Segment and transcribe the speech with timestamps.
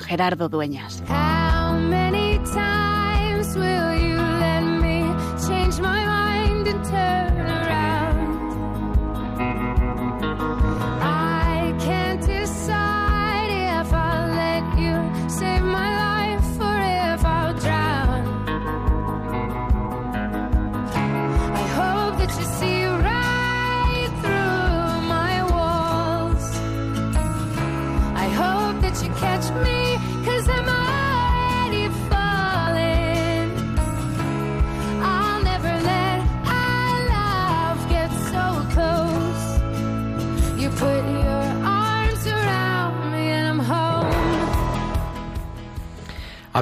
[0.00, 1.01] Gerardo Dueñas.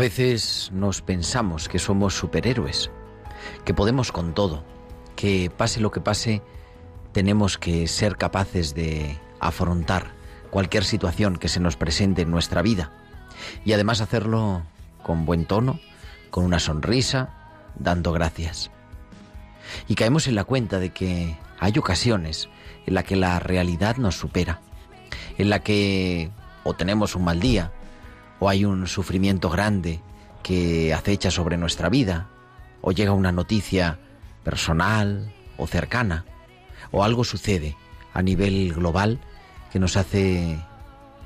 [0.00, 2.90] Veces nos pensamos que somos superhéroes,
[3.66, 4.64] que podemos con todo,
[5.14, 6.40] que pase lo que pase,
[7.12, 10.12] tenemos que ser capaces de afrontar
[10.50, 12.90] cualquier situación que se nos presente en nuestra vida
[13.62, 14.62] y además hacerlo
[15.02, 15.78] con buen tono,
[16.30, 18.70] con una sonrisa, dando gracias.
[19.86, 22.48] Y caemos en la cuenta de que hay ocasiones
[22.86, 24.62] en la que la realidad nos supera,
[25.36, 26.30] en la que
[26.64, 27.70] o tenemos un mal día,
[28.40, 30.00] o hay un sufrimiento grande
[30.42, 32.28] que acecha sobre nuestra vida,
[32.80, 33.98] o llega una noticia
[34.42, 36.24] personal o cercana,
[36.90, 37.76] o algo sucede
[38.14, 39.20] a nivel global
[39.70, 40.58] que nos hace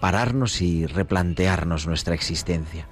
[0.00, 2.88] pararnos y replantearnos nuestra existencia.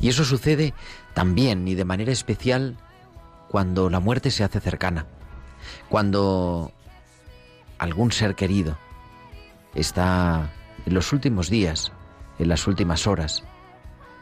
[0.00, 0.74] Y eso sucede
[1.14, 2.78] también y de manera especial
[3.48, 5.06] cuando la muerte se hace cercana,
[5.88, 6.72] cuando
[7.78, 8.78] algún ser querido
[9.74, 10.50] está
[10.86, 11.92] en los últimos días,
[12.38, 13.44] en las últimas horas,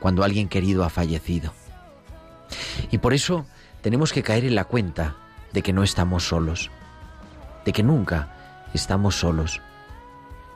[0.01, 1.53] cuando alguien querido ha fallecido.
[2.91, 3.47] Y por eso
[3.83, 5.17] tenemos que caer en la cuenta
[5.53, 6.71] de que no estamos solos,
[7.65, 9.61] de que nunca estamos solos,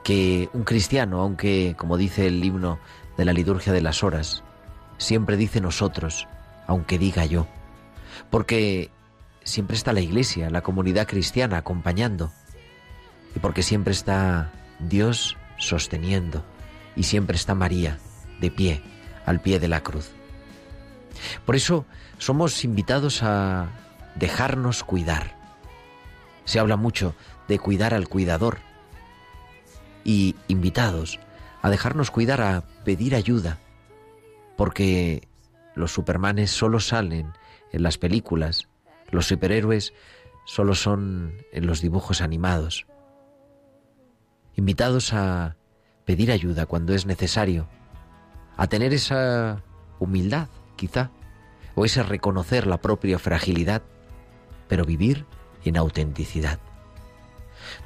[0.04, 2.78] que un cristiano, aunque como dice el himno
[3.16, 4.42] de la liturgia de las horas,
[4.96, 6.26] siempre dice nosotros,
[6.66, 7.46] aunque diga yo,
[8.30, 8.90] porque
[9.44, 12.32] siempre está la iglesia, la comunidad cristiana acompañando,
[13.34, 16.44] y porque siempre está Dios sosteniendo,
[16.98, 17.98] y siempre está María
[18.40, 18.82] de pie,
[19.24, 20.10] al pie de la cruz.
[21.46, 21.86] Por eso
[22.18, 23.68] somos invitados a
[24.16, 25.36] dejarnos cuidar.
[26.44, 27.14] Se habla mucho
[27.46, 28.58] de cuidar al cuidador
[30.04, 31.20] y invitados
[31.62, 33.58] a dejarnos cuidar, a pedir ayuda,
[34.56, 35.28] porque
[35.76, 37.32] los supermanes solo salen
[37.72, 38.68] en las películas,
[39.10, 39.92] los superhéroes
[40.46, 42.86] solo son en los dibujos animados.
[44.56, 45.57] Invitados a
[46.08, 47.68] pedir ayuda cuando es necesario,
[48.56, 49.62] a tener esa
[49.98, 51.10] humildad, quizá,
[51.74, 53.82] o ese reconocer la propia fragilidad,
[54.68, 55.26] pero vivir
[55.66, 56.60] en autenticidad.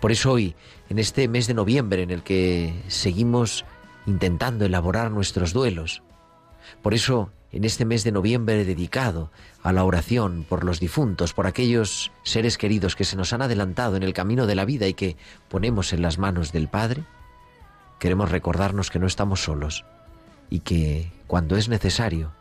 [0.00, 0.54] Por eso hoy,
[0.88, 3.64] en este mes de noviembre en el que seguimos
[4.06, 6.04] intentando elaborar nuestros duelos,
[6.80, 9.32] por eso en este mes de noviembre dedicado
[9.64, 13.96] a la oración por los difuntos, por aquellos seres queridos que se nos han adelantado
[13.96, 15.16] en el camino de la vida y que
[15.48, 17.02] ponemos en las manos del Padre,
[18.02, 19.84] queremos recordarnos que no estamos solos
[20.50, 22.32] y que cuando es necesario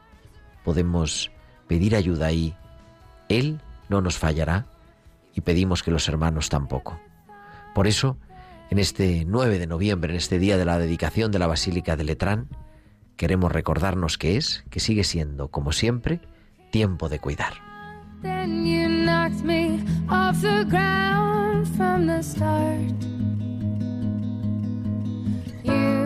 [0.66, 1.30] podemos
[1.68, 2.56] pedir ayuda y
[3.30, 4.66] Él no nos fallará
[5.36, 7.00] y pedimos que los hermanos tampoco.
[7.76, 8.18] Por eso,
[8.72, 12.06] en este 9 de noviembre, en este día de la dedicación de la Basílica de
[12.06, 12.48] Letrán,
[13.16, 16.22] queremos recordarnos que es, que sigue siendo, como siempre,
[16.72, 17.54] tiempo de cuidar.
[25.72, 26.01] You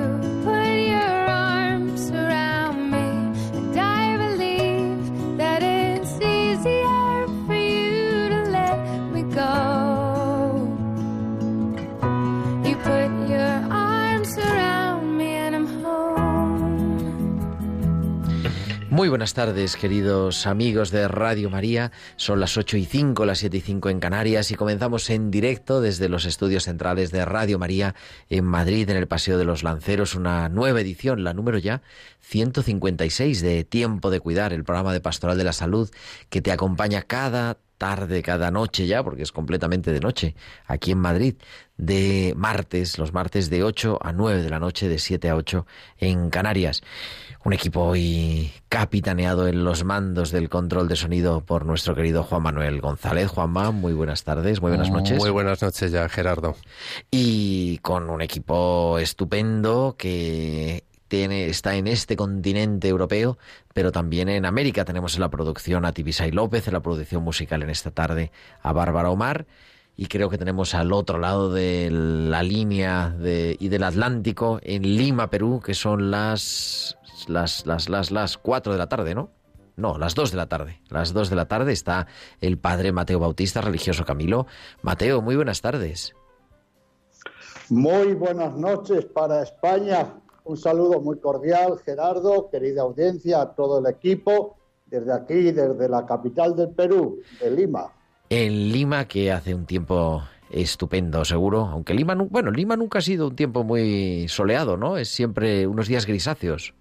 [19.05, 21.91] Muy buenas tardes, queridos amigos de Radio María.
[22.15, 25.79] Son las 8 y 5, las 7 y 5 en Canarias y comenzamos en directo
[25.79, 27.93] desde los estudios centrales de Radio María
[28.31, 31.83] en Madrid, en el Paseo de los Lanceros, una nueva edición, la número ya
[32.21, 35.91] 156 de Tiempo de Cuidar, el programa de Pastoral de la Salud
[36.31, 40.35] que te acompaña cada tarde, cada noche ya, porque es completamente de noche,
[40.65, 41.35] aquí en Madrid,
[41.77, 45.65] de martes, los martes de 8 a 9 de la noche, de 7 a 8
[45.97, 46.81] en Canarias.
[47.43, 52.41] Un equipo hoy capitaneado en los mandos del control de sonido por nuestro querido Juan
[52.41, 53.27] Manuel González.
[53.27, 55.19] Juanma, muy buenas tardes, muy buenas noches.
[55.19, 56.55] Muy buenas noches ya, Gerardo.
[57.11, 63.37] Y con un equipo estupendo que tiene, está en este continente europeo,
[63.73, 64.85] pero también en América.
[64.85, 68.31] Tenemos en la producción a Tibisay López, en la producción musical en esta tarde
[68.61, 69.45] a Bárbara Omar.
[69.97, 74.83] Y creo que tenemos al otro lado de la línea de, y del Atlántico, en
[74.83, 76.97] Lima, Perú, que son las,
[77.27, 79.29] las, las, las, las 4 de la tarde, ¿no?
[79.77, 80.81] No, las 2 de la tarde.
[80.89, 82.07] Las 2 de la tarde está
[82.41, 84.47] el padre Mateo Bautista, religioso Camilo.
[84.81, 86.13] Mateo, muy buenas tardes.
[87.69, 90.13] Muy buenas noches para España,
[90.45, 96.05] un saludo muy cordial, Gerardo, querida audiencia, a todo el equipo, desde aquí, desde la
[96.05, 97.91] capital del Perú, de Lima.
[98.29, 100.21] En Lima, que hace un tiempo
[100.51, 104.97] estupendo, seguro, aunque Lima, bueno, Lima nunca ha sido un tiempo muy soleado, ¿no?
[104.97, 106.73] Es siempre unos días grisáceos.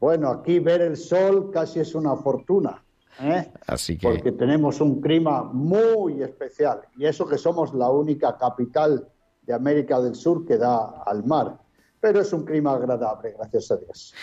[0.00, 2.82] Bueno, aquí ver el sol casi es una fortuna.
[3.20, 3.50] ¿eh?
[3.66, 4.08] Así que...
[4.08, 9.08] Porque tenemos un clima muy especial y eso que somos la única capital
[9.42, 11.65] de América del Sur que da al mar
[12.06, 14.14] pero es un clima agradable, gracias a Dios.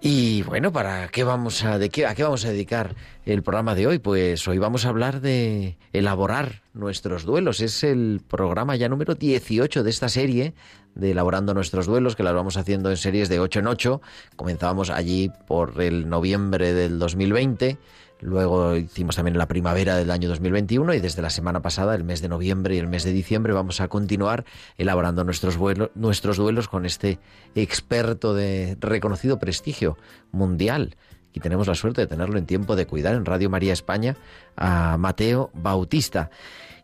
[0.00, 2.94] Y bueno, ¿para qué vamos a, de qué, a qué vamos a dedicar
[3.26, 3.98] el programa de hoy?
[3.98, 7.60] Pues hoy vamos a hablar de elaborar nuestros duelos.
[7.60, 10.54] Es el programa ya número 18 de esta serie
[10.94, 14.00] de elaborando nuestros duelos, que las vamos haciendo en series de 8 en 8.
[14.36, 17.76] Comenzábamos allí por el noviembre del 2020
[18.20, 22.22] Luego hicimos también la primavera del año 2021 y desde la semana pasada, el mes
[22.22, 24.44] de noviembre y el mes de diciembre, vamos a continuar
[24.78, 25.58] elaborando nuestros,
[25.94, 27.18] nuestros duelos con este
[27.54, 29.98] experto de reconocido prestigio
[30.32, 30.96] mundial.
[31.34, 34.16] Y tenemos la suerte de tenerlo en tiempo de cuidar en Radio María España
[34.56, 36.30] a Mateo Bautista.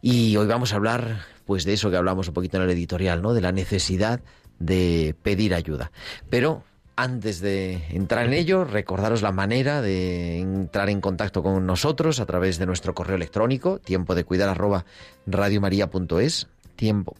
[0.02, 3.22] Y hoy vamos a hablar pues de eso que hablamos un poquito en el editorial,
[3.22, 3.32] ¿no?
[3.32, 4.20] De la necesidad
[4.58, 5.90] de pedir ayuda.
[6.28, 6.64] Pero
[6.96, 12.26] antes de entrar en ello, recordaros la manera de entrar en contacto con nosotros a
[12.26, 14.84] través de nuestro correo electrónico, tiempo de cuidar arroba
[15.26, 17.16] radiomaria.es, tiempo,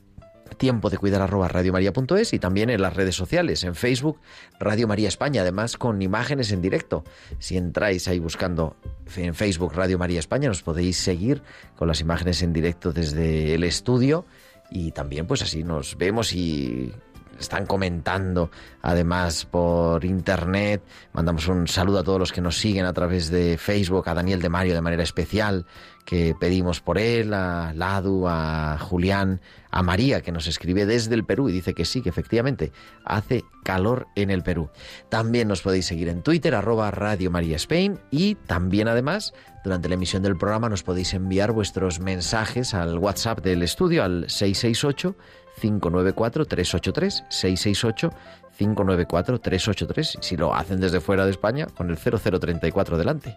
[0.57, 4.21] tiempo de cuidar arroba radiomaria.es y también en las redes sociales, en Facebook,
[4.59, 7.05] Radio María España, además con imágenes en directo.
[7.39, 8.77] Si entráis ahí buscando
[9.17, 11.43] en Facebook Radio María España, nos podéis seguir
[11.77, 14.27] con las imágenes en directo desde el estudio
[14.71, 16.93] y también pues así nos vemos y
[17.43, 18.51] están comentando
[18.81, 20.83] además por internet.
[21.13, 24.41] Mandamos un saludo a todos los que nos siguen a través de Facebook, a Daniel
[24.41, 25.67] de Mario de manera especial,
[26.05, 29.41] que pedimos por él, a Ladu, a Julián,
[29.71, 32.73] a María, que nos escribe desde el Perú y dice que sí, que efectivamente
[33.05, 34.71] hace calor en el Perú.
[35.09, 39.33] También nos podéis seguir en Twitter, arroba Radio María Spain, y también además
[39.65, 44.29] durante la emisión del programa nos podéis enviar vuestros mensajes al WhatsApp del estudio al
[44.29, 45.15] 668
[45.61, 48.13] 594-383,
[48.59, 53.37] 668-594-383, si lo hacen desde fuera de España, con el 0034 delante.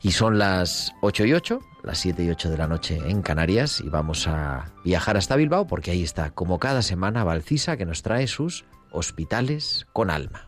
[0.00, 3.80] Y son las 8 y 8, las 7 y 8 de la noche en Canarias,
[3.80, 8.02] y vamos a viajar hasta Bilbao, porque ahí está, como cada semana, Valcisa, que nos
[8.02, 10.47] trae sus hospitales con alma.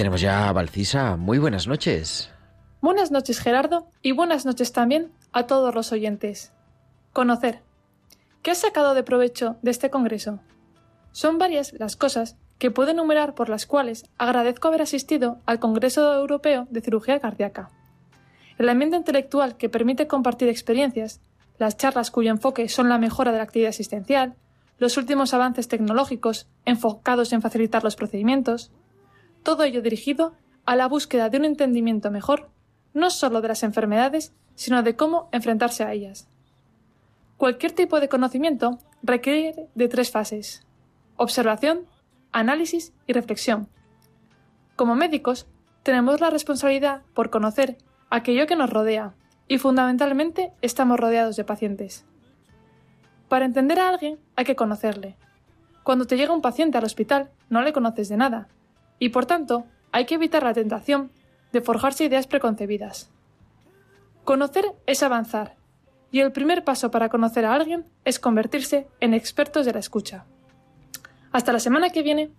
[0.00, 1.18] Tenemos ya a Valcisa.
[1.18, 2.30] Muy buenas noches.
[2.80, 6.54] Buenas noches, Gerardo, y buenas noches también a todos los oyentes.
[7.12, 7.60] Conocer.
[8.40, 10.40] ¿Qué has sacado de provecho de este Congreso?
[11.12, 16.14] Son varias las cosas que puedo enumerar por las cuales agradezco haber asistido al Congreso
[16.14, 17.68] Europeo de Cirugía Cardíaca.
[18.56, 21.20] El ambiente intelectual que permite compartir experiencias,
[21.58, 24.34] las charlas cuyo enfoque son la mejora de la actividad asistencial,
[24.78, 28.72] los últimos avances tecnológicos enfocados en facilitar los procedimientos,
[29.42, 32.50] todo ello dirigido a la búsqueda de un entendimiento mejor,
[32.94, 36.28] no solo de las enfermedades, sino de cómo enfrentarse a ellas.
[37.36, 40.66] Cualquier tipo de conocimiento requiere de tres fases
[41.20, 41.84] observación,
[42.32, 43.68] análisis y reflexión.
[44.74, 45.46] Como médicos,
[45.82, 47.76] tenemos la responsabilidad por conocer
[48.08, 49.12] aquello que nos rodea
[49.46, 52.06] y fundamentalmente estamos rodeados de pacientes.
[53.28, 55.16] Para entender a alguien hay que conocerle.
[55.82, 58.48] Cuando te llega un paciente al hospital no le conoces de nada,
[59.00, 61.10] y por tanto hay que evitar la tentación
[61.50, 63.10] de forjarse ideas preconcebidas.
[64.22, 65.56] Conocer es avanzar,
[66.12, 70.26] y el primer paso para conocer a alguien es convertirse en expertos de la escucha.
[71.32, 72.30] Hasta la semana que viene.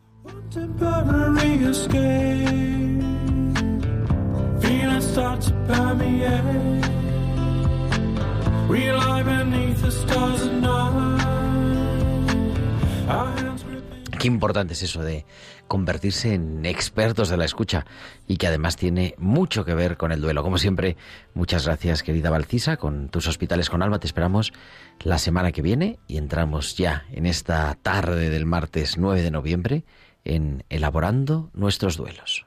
[14.20, 15.26] Qué importante es eso de
[15.72, 17.86] convertirse en expertos de la escucha
[18.28, 20.44] y que además tiene mucho que ver con el duelo.
[20.44, 20.98] Como siempre,
[21.34, 24.52] muchas gracias querida Valcisa, con tus hospitales con alma te esperamos
[25.00, 29.86] la semana que viene y entramos ya en esta tarde del martes 9 de noviembre
[30.26, 32.46] en Elaborando nuestros duelos.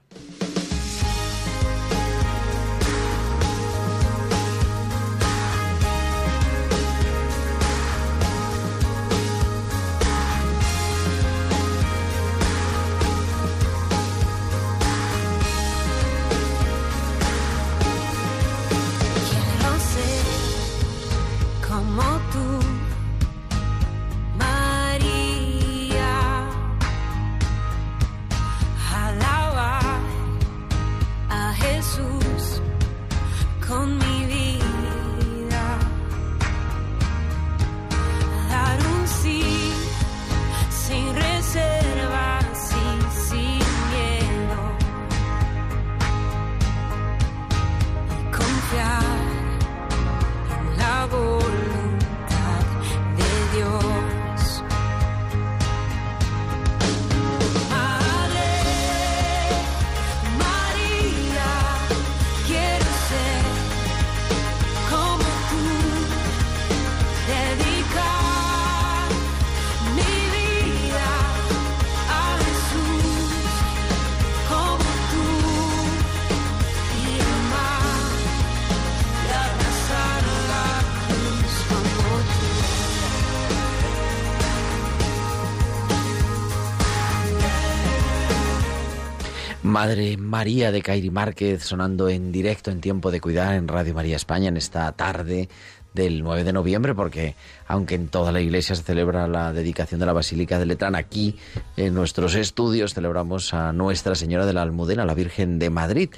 [89.75, 94.15] Madre María de Kairi Márquez sonando en directo en tiempo de cuidar en Radio María
[94.15, 95.49] España en esta tarde
[95.95, 97.35] del 9 de noviembre, porque
[97.67, 101.35] aunque en toda la iglesia se celebra la dedicación de la Basílica de Letrán, aquí
[101.77, 106.11] en nuestros estudios celebramos a Nuestra Señora de la Almudena, la Virgen de Madrid,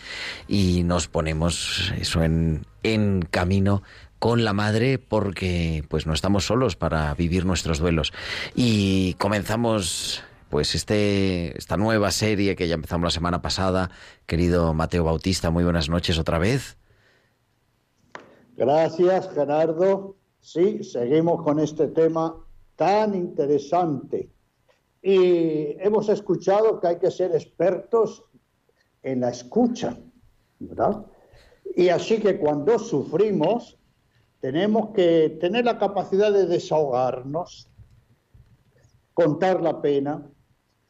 [0.46, 3.82] y nos ponemos eso en, en camino
[4.18, 8.12] con la madre porque pues no estamos solos para vivir nuestros duelos.
[8.54, 10.22] Y comenzamos
[10.56, 13.90] pues este esta nueva serie que ya empezamos la semana pasada,
[14.24, 16.78] querido Mateo Bautista, muy buenas noches otra vez.
[18.56, 20.16] Gracias, Gerardo.
[20.40, 22.42] Sí, seguimos con este tema
[22.74, 24.30] tan interesante.
[25.02, 28.24] Y hemos escuchado que hay que ser expertos
[29.02, 29.98] en la escucha,
[30.58, 31.04] ¿verdad?
[31.76, 33.76] Y así que cuando sufrimos,
[34.40, 37.68] tenemos que tener la capacidad de desahogarnos,
[39.12, 40.30] contar la pena,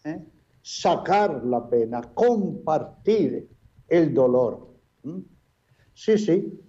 [0.06, 0.25] ¿eh?
[0.62, 3.48] sacar la pena, compartir
[3.88, 4.68] el dolor.
[5.04, 5.22] ¿m?
[5.94, 6.60] Sí, sí,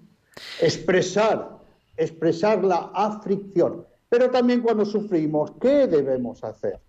[0.61, 1.59] expresar,
[1.95, 3.85] expresar la aflicción.
[4.09, 6.79] Pero también cuando sufrimos, ¿qué debemos hacer?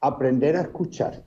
[0.00, 1.22] Aprender a escuchar.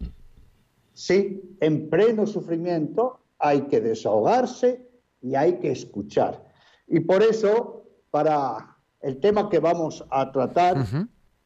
[0.93, 4.89] Sí, en pleno sufrimiento hay que desahogarse
[5.21, 6.43] y hay que escuchar.
[6.87, 10.85] Y por eso, para el tema que vamos a tratar.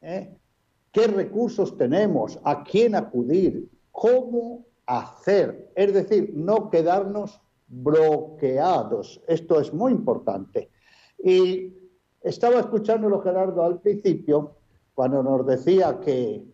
[0.01, 0.38] ¿eh?
[0.91, 2.39] ¿Qué recursos tenemos?
[2.43, 3.69] ¿A quién acudir?
[3.91, 5.71] ¿Cómo hacer?
[5.75, 9.21] Es decir, no quedarnos bloqueados.
[9.27, 10.69] Esto es muy importante.
[11.23, 11.73] Y
[12.21, 14.55] estaba escuchándolo, Gerardo, al principio,
[14.93, 16.45] cuando nos decía que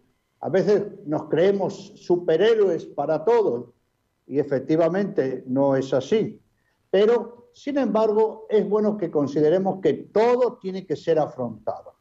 [0.41, 3.73] a veces nos creemos superhéroes para todo,
[4.27, 6.41] y efectivamente no es así.
[6.89, 11.93] Pero, sin embargo, es bueno que consideremos que todo tiene que ser afrontado.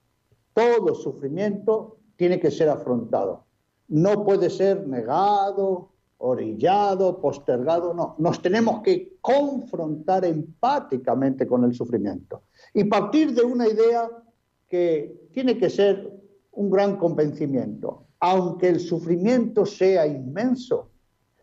[0.53, 3.45] Todo sufrimiento tiene que ser afrontado.
[3.89, 8.15] No puede ser negado, orillado, postergado, no.
[8.19, 12.43] Nos tenemos que confrontar empáticamente con el sufrimiento
[12.73, 14.11] y partir de una idea
[14.69, 16.13] que tiene que ser
[16.53, 18.07] un gran convencimiento.
[18.21, 20.91] Aunque el sufrimiento sea inmenso,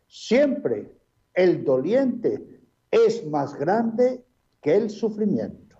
[0.07, 0.97] siempre
[1.33, 4.25] el doliente es más grande
[4.61, 5.70] que el sufrimiento.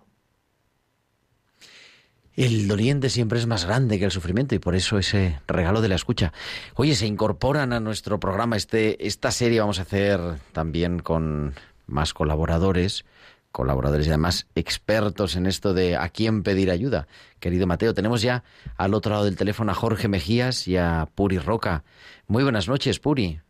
[2.34, 5.88] El doliente siempre es más grande que el sufrimiento y por eso ese regalo de
[5.88, 6.32] la escucha.
[6.76, 10.20] Oye, se incorporan a nuestro programa este, esta serie vamos a hacer
[10.52, 11.54] también con
[11.86, 13.04] más colaboradores,
[13.50, 17.06] colaboradores y además expertos en esto de a quién pedir ayuda.
[17.38, 18.44] Querido Mateo, tenemos ya
[18.78, 21.84] al otro lado del teléfono a Jorge Mejías y a Puri Roca.
[22.28, 23.40] Muy buenas noches, Puri.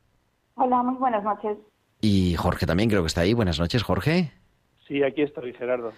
[0.57, 1.57] Hola, muy buenas noches.
[2.01, 3.33] Y Jorge también creo que está ahí.
[3.33, 4.33] Buenas noches, Jorge.
[4.93, 5.95] Sí, aquí estoy, Gerardo.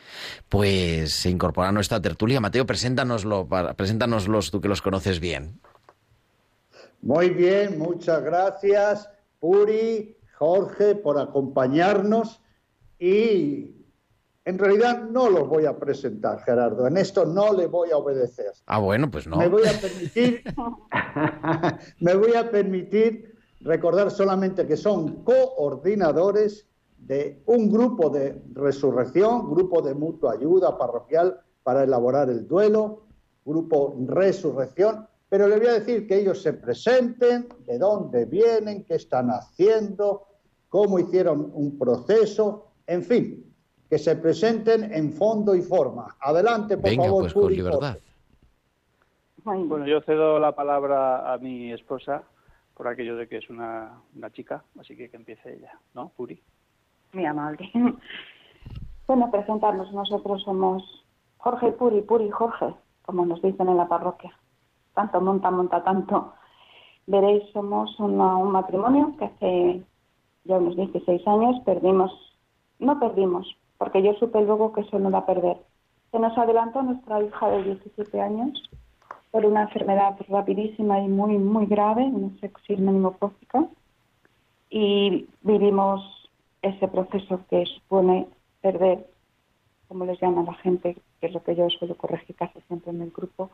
[0.48, 2.40] Pues se incorpora a nuestra tertulia.
[2.40, 5.58] Mateo, preséntanoslo, para, preséntanoslos tú que los conoces bien.
[7.02, 9.10] Muy bien, muchas gracias,
[9.40, 12.40] Puri, Jorge, por acompañarnos
[12.96, 13.74] y
[14.44, 16.86] en realidad no los voy a presentar, Gerardo.
[16.86, 18.52] En esto no le voy a obedecer.
[18.66, 19.38] Ah, bueno, pues no.
[19.38, 20.44] Me voy a permitir,
[21.98, 29.82] me voy a permitir recordar solamente que son coordinadores de un grupo de resurrección, grupo
[29.82, 33.02] de mutua ayuda parroquial para elaborar el duelo,
[33.44, 38.94] grupo resurrección, pero le voy a decir que ellos se presenten, de dónde vienen, qué
[38.94, 40.26] están haciendo,
[40.68, 43.54] cómo hicieron un proceso, en fin,
[43.88, 46.16] que se presenten en fondo y forma.
[46.20, 47.22] Adelante, por Venga, favor.
[47.22, 47.98] pues con Puri, libertad.
[49.44, 52.22] Bueno, yo cedo la palabra a mi esposa
[52.74, 56.40] por aquello de que es una, una chica, así que que empiece ella, ¿no, Puri?
[57.14, 57.70] Muy amable.
[59.06, 59.92] Bueno, presentarnos.
[59.92, 60.82] Nosotros somos
[61.36, 64.32] Jorge Puri, Puri Jorge, como nos dicen en la parroquia.
[64.94, 66.32] Tanto monta, monta tanto.
[67.06, 69.82] Veréis, somos una- un matrimonio que hace
[70.44, 72.10] ya unos 16 años perdimos,
[72.78, 75.58] no perdimos, porque yo supe luego que eso no iba a perder.
[76.10, 78.70] Se nos adelantó nuestra hija de 17 años
[79.32, 83.66] por una enfermedad rapidísima y muy, muy grave, una sepsis meningocócica,
[84.70, 86.00] y vivimos
[86.64, 88.26] ese proceso que supone
[88.60, 89.06] perder,
[89.88, 93.02] como les llama la gente, que es lo que yo suelo corregir casi siempre en
[93.02, 93.50] el grupo,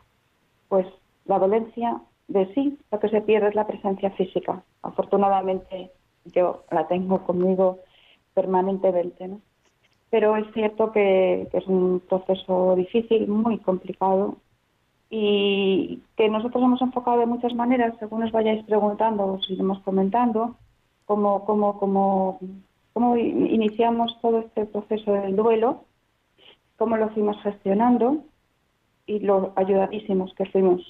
[0.69, 0.87] pues
[1.25, 4.63] la dolencia de sí, lo que se pierde es la presencia física.
[4.83, 5.91] Afortunadamente
[6.27, 7.81] yo la tengo conmigo
[8.35, 9.41] permanentemente, ¿no?
[10.11, 14.37] Pero es cierto que, es un proceso difícil, muy complicado,
[15.09, 20.57] y que nosotros hemos enfocado de muchas maneras, según os vayáis preguntando, os iremos comentando,
[21.05, 22.41] cómo, cómo, cómo,
[23.01, 25.85] cómo iniciamos todo este proceso del duelo,
[26.77, 28.19] cómo lo fuimos gestionando
[29.07, 30.83] y lo ayudadísimos que fuimos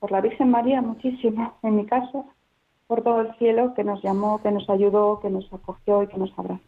[0.00, 2.26] por la Virgen María muchísimo, en mi caso,
[2.86, 6.18] por todo el cielo que nos llamó, que nos ayudó, que nos acogió y que
[6.18, 6.60] nos abrazó.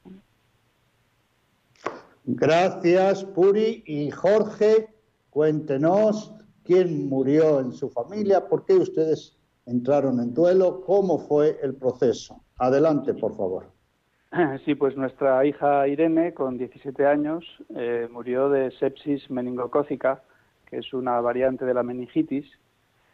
[2.25, 3.85] Gracias, Puri.
[3.85, 4.88] Y Jorge,
[5.29, 6.33] cuéntenos
[6.64, 12.40] quién murió en su familia, por qué ustedes entraron en duelo, cómo fue el proceso.
[12.57, 13.71] Adelante, por favor.
[14.64, 20.23] Sí, pues nuestra hija Irene, con 17 años, eh, murió de sepsis meningocócica,
[20.66, 22.47] que es una variante de la meningitis,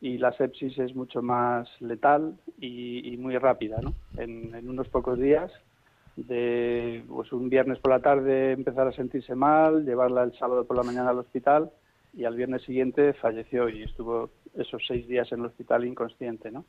[0.01, 3.95] y la sepsis es mucho más letal y, y muy rápida, ¿no?
[4.17, 5.51] En, en unos pocos días,
[6.15, 10.77] de pues, un viernes por la tarde empezar a sentirse mal, llevarla el sábado por
[10.77, 11.71] la mañana al hospital
[12.15, 16.65] y al viernes siguiente falleció y estuvo esos seis días en el hospital inconsciente, ¿no?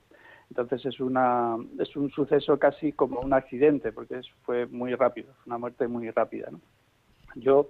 [0.49, 5.33] Entonces es una es un suceso casi como un accidente porque es- fue muy rápido,
[5.45, 6.49] una muerte muy rápida.
[7.35, 7.69] Yo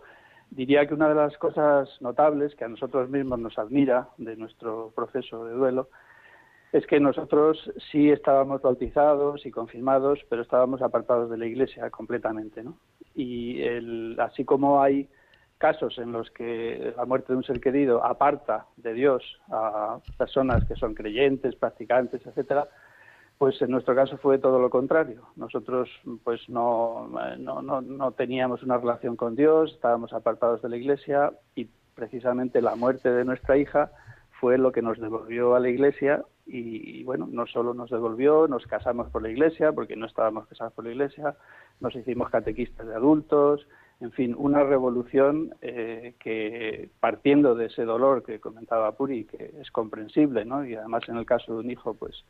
[0.50, 4.92] diría que una de las cosas notables que a nosotros mismos nos admira de nuestro
[4.96, 5.90] proceso de duelo
[6.72, 12.64] es que nosotros sí estábamos bautizados y confirmados, pero estábamos apartados de la Iglesia completamente,
[12.64, 12.78] ¿no?
[13.16, 15.08] Y el, así como hay
[15.60, 20.66] casos en los que la muerte de un ser querido aparta de Dios a personas
[20.66, 22.68] que son creyentes, practicantes, etcétera,
[23.38, 25.28] pues en nuestro caso fue todo lo contrario.
[25.36, 25.90] Nosotros
[26.24, 31.34] pues no, no, no, no teníamos una relación con Dios, estábamos apartados de la Iglesia
[31.56, 33.92] y precisamente la muerte de nuestra hija
[34.40, 38.48] fue lo que nos devolvió a la Iglesia y, y, bueno, no solo nos devolvió,
[38.48, 41.36] nos casamos por la Iglesia, porque no estábamos casados por la Iglesia,
[41.80, 43.68] nos hicimos catequistas de adultos,
[44.02, 49.72] en fin, una revolución eh, que partiendo de ese dolor que comentaba Puri, que es
[49.72, 50.66] comprensible, ¿no?
[50.66, 52.24] Y además en el caso de un hijo, pues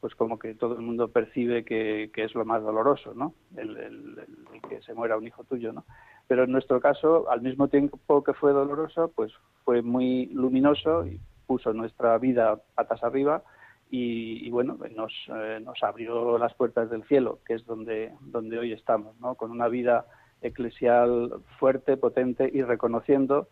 [0.00, 3.34] pues como que todo el mundo percibe que, que es lo más doloroso, ¿no?
[3.56, 4.26] El,
[4.68, 5.84] que se muera un hijo tuyo, ¿no?
[6.28, 9.32] Pero en nuestro caso, al mismo tiempo que fue doloroso, pues
[9.64, 13.42] fue muy luminoso y puso nuestra vida patas arriba
[13.90, 18.58] y, y bueno, nos, eh, nos abrió las puertas del cielo, que es donde, donde
[18.58, 19.34] hoy estamos, ¿no?
[19.34, 20.06] Con una vida
[20.46, 23.48] eclesial fuerte, potente y reconociendo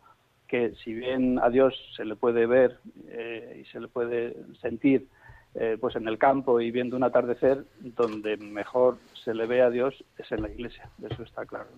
[0.47, 2.79] que si bien a Dios se le puede ver
[3.09, 5.09] eh, y se le puede sentir
[5.55, 9.71] eh, pues en el campo y viendo un atardecer, donde mejor se le ve a
[9.71, 11.69] Dios es en la iglesia, eso está claro.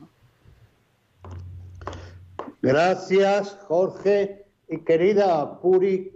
[2.63, 4.47] Gracias, Jorge.
[4.69, 6.11] Y querida Puri,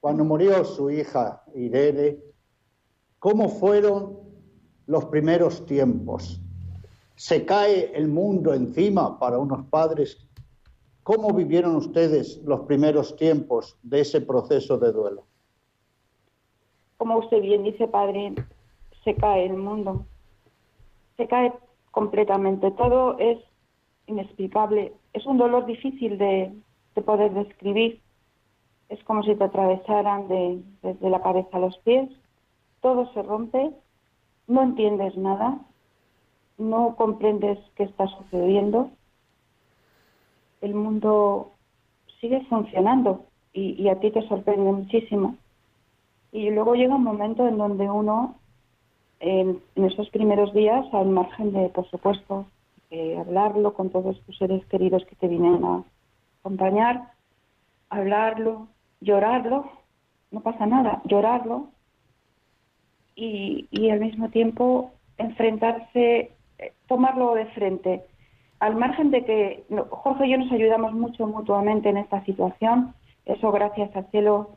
[0.00, 2.18] cuando murió su hija Irene,
[3.18, 4.18] ¿cómo fueron
[4.86, 6.40] los primeros tiempos?
[7.20, 10.26] ¿Se cae el mundo encima para unos padres?
[11.02, 15.24] ¿Cómo vivieron ustedes los primeros tiempos de ese proceso de duelo?
[16.96, 18.32] Como usted bien dice, padre,
[19.04, 20.06] se cae el mundo.
[21.18, 21.52] Se cae
[21.90, 22.70] completamente.
[22.70, 23.38] Todo es
[24.06, 24.94] inexplicable.
[25.12, 26.54] Es un dolor difícil de,
[26.94, 28.00] de poder describir.
[28.88, 32.08] Es como si te atravesaran de- desde la cabeza a los pies.
[32.80, 33.72] todo se rompe,
[34.46, 35.60] no entiendes nada,
[36.60, 38.90] no comprendes qué está sucediendo,
[40.60, 41.52] el mundo
[42.20, 45.36] sigue funcionando y, a ti te sorprende muchísimo.
[46.32, 48.36] Y luego llega un momento en donde uno,
[49.18, 52.46] en, esos primeros días, al margen de, por supuesto,
[53.18, 55.82] hablarlo con todos tus seres queridos que te vienen a
[56.40, 57.12] acompañar,
[57.88, 58.68] hablarlo,
[59.00, 59.70] llorarlo,
[60.30, 61.68] no pasa nada, llorarlo
[63.14, 66.32] y, y al mismo tiempo enfrentarse,
[66.86, 68.04] tomarlo de frente.
[68.58, 72.94] Al margen de que Jorge y yo nos ayudamos mucho mutuamente en esta situación,
[73.24, 74.50] eso gracias al cielo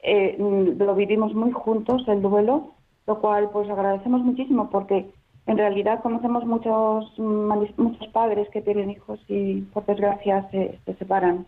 [0.00, 2.72] eh, lo vivimos muy juntos, el duelo,
[3.06, 5.10] lo cual pues agradecemos muchísimo porque
[5.46, 11.46] en realidad conocemos muchos, muchos padres que tienen hijos y por desgracia se, se separan.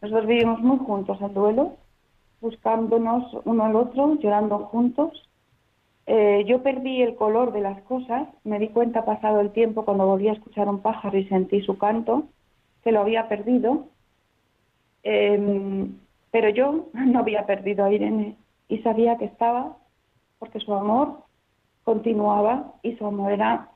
[0.00, 1.76] Nosotros vivimos muy juntos el duelo,
[2.40, 5.25] buscándonos uno al otro, llorando juntos.
[6.06, 10.06] Eh, yo perdí el color de las cosas, me di cuenta pasado el tiempo cuando
[10.06, 12.24] volví a escuchar un pájaro y sentí su canto,
[12.84, 13.86] que lo había perdido.
[15.02, 15.98] Em,
[16.30, 18.36] pero yo no había perdido a Irene
[18.68, 19.76] y sabía que estaba
[20.38, 21.24] porque su amor
[21.84, 23.68] continuaba y su amor era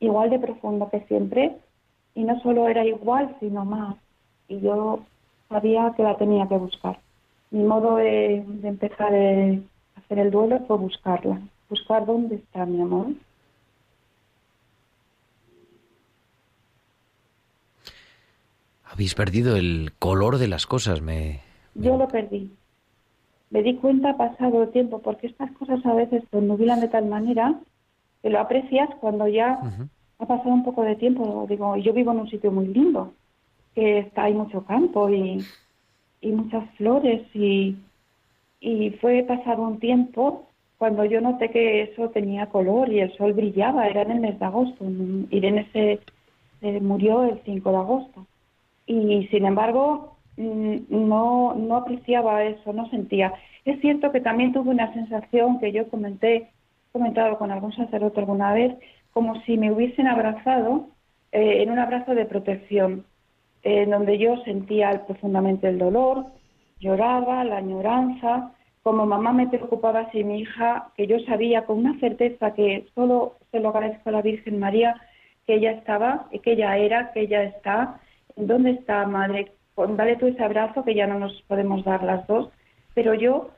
[0.00, 1.56] igual de profundo que siempre.
[2.14, 3.96] Y no solo era igual sino más.
[4.48, 5.00] Y yo
[5.48, 6.98] sabía que la tenía que buscar.
[7.50, 13.08] Mi modo de, empezar a hacer el duelo fue buscarla buscar dónde está mi amor.
[18.84, 21.40] Habéis perdido el color de las cosas me
[21.78, 22.50] yo lo perdí.
[23.50, 27.06] Me di cuenta pasado el tiempo, porque estas cosas a veces te nubilan de tal
[27.06, 27.58] manera
[28.20, 29.60] que lo aprecias cuando ya
[30.18, 31.46] ha pasado un poco de tiempo.
[31.48, 33.14] Digo, yo vivo en un sitio muy lindo,
[33.74, 35.44] que está hay mucho campo y,
[36.20, 37.76] y muchas flores y,
[38.60, 40.48] y fue pasado un tiempo
[40.78, 44.38] cuando yo noté que eso tenía color y el sol brillaba, era en el mes
[44.38, 44.84] de agosto.
[45.30, 46.00] Irene se,
[46.60, 48.26] se murió el 5 de agosto.
[48.86, 53.34] Y sin embargo, Mm, no, no apreciaba eso, no sentía.
[53.64, 56.50] Es cierto que también tuve una sensación que yo comenté,
[56.92, 58.72] comentado con algún sacerdote alguna vez,
[59.12, 60.90] como si me hubiesen abrazado
[61.32, 63.04] eh, en un abrazo de protección,
[63.64, 66.26] en donde yo sentía profundamente el dolor,
[66.78, 71.98] lloraba, la añoranza, como mamá me preocupaba si mi hija, que yo sabía con una
[72.00, 75.00] certeza que solo se lo agradezco a la Virgen María,
[75.46, 78.00] que ella estaba, que ella era, que ella está,
[78.36, 79.52] ¿dónde está madre?
[79.96, 82.50] dale tú ese abrazo que ya no nos podemos dar las dos,
[82.94, 83.50] pero yo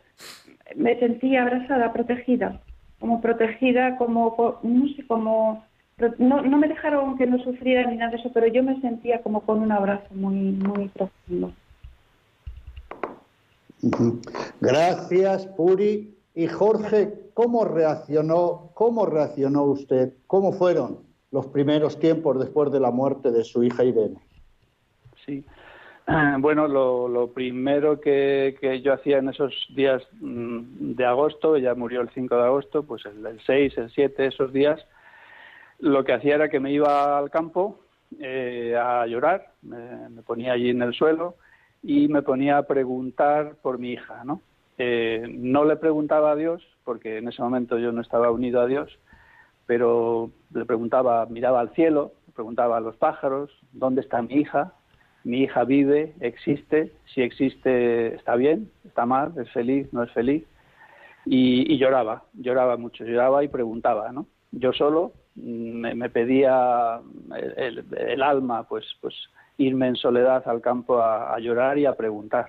[0.76, 2.60] me sentía abrazada, protegida,
[2.98, 5.64] como protegida, como, no sé, como,
[6.18, 9.22] no, no me dejaron que no sufriera ni nada de eso, pero yo me sentía
[9.22, 11.52] como con un abrazo muy, muy profundo.
[14.60, 16.16] Gracias, Puri.
[16.34, 20.14] Y Jorge, ¿cómo reaccionó, cómo reaccionó usted?
[20.26, 24.18] ¿Cómo fueron los primeros tiempos después de la muerte de su hija Irene?
[25.24, 25.44] Sí,
[26.38, 32.10] Bueno, lo, primero que, yo hacía en esos días mm, de agosto, ella murió el
[32.10, 34.84] 5 de agosto, pues el, 6, el 7, esos días,
[35.78, 37.80] lo que hacía era que me iba al campo
[38.18, 41.36] eh, a llorar, me, ponía allí en el suelo
[41.82, 44.40] y me ponía a preguntar por mi hija, ¿no?
[44.78, 48.66] Eh, no le preguntaba a Dios, porque en ese momento yo no estaba unido a
[48.66, 48.98] Dios,
[49.66, 54.74] pero le preguntaba, miraba al cielo, preguntaba a los pájaros, ¿dónde está mi hija?
[55.24, 60.44] mi hija vive, existe, si existe está bien, está mal, es feliz, no es feliz.
[61.26, 64.26] Y, lloraba, lloraba mucho, lloraba y preguntaba, ¿no?
[64.52, 67.00] Yo solo mm, me, pedía
[67.56, 69.14] el, alma, pues, pues
[69.60, 72.46] irme en soledad al campo a, llorar y a preguntar.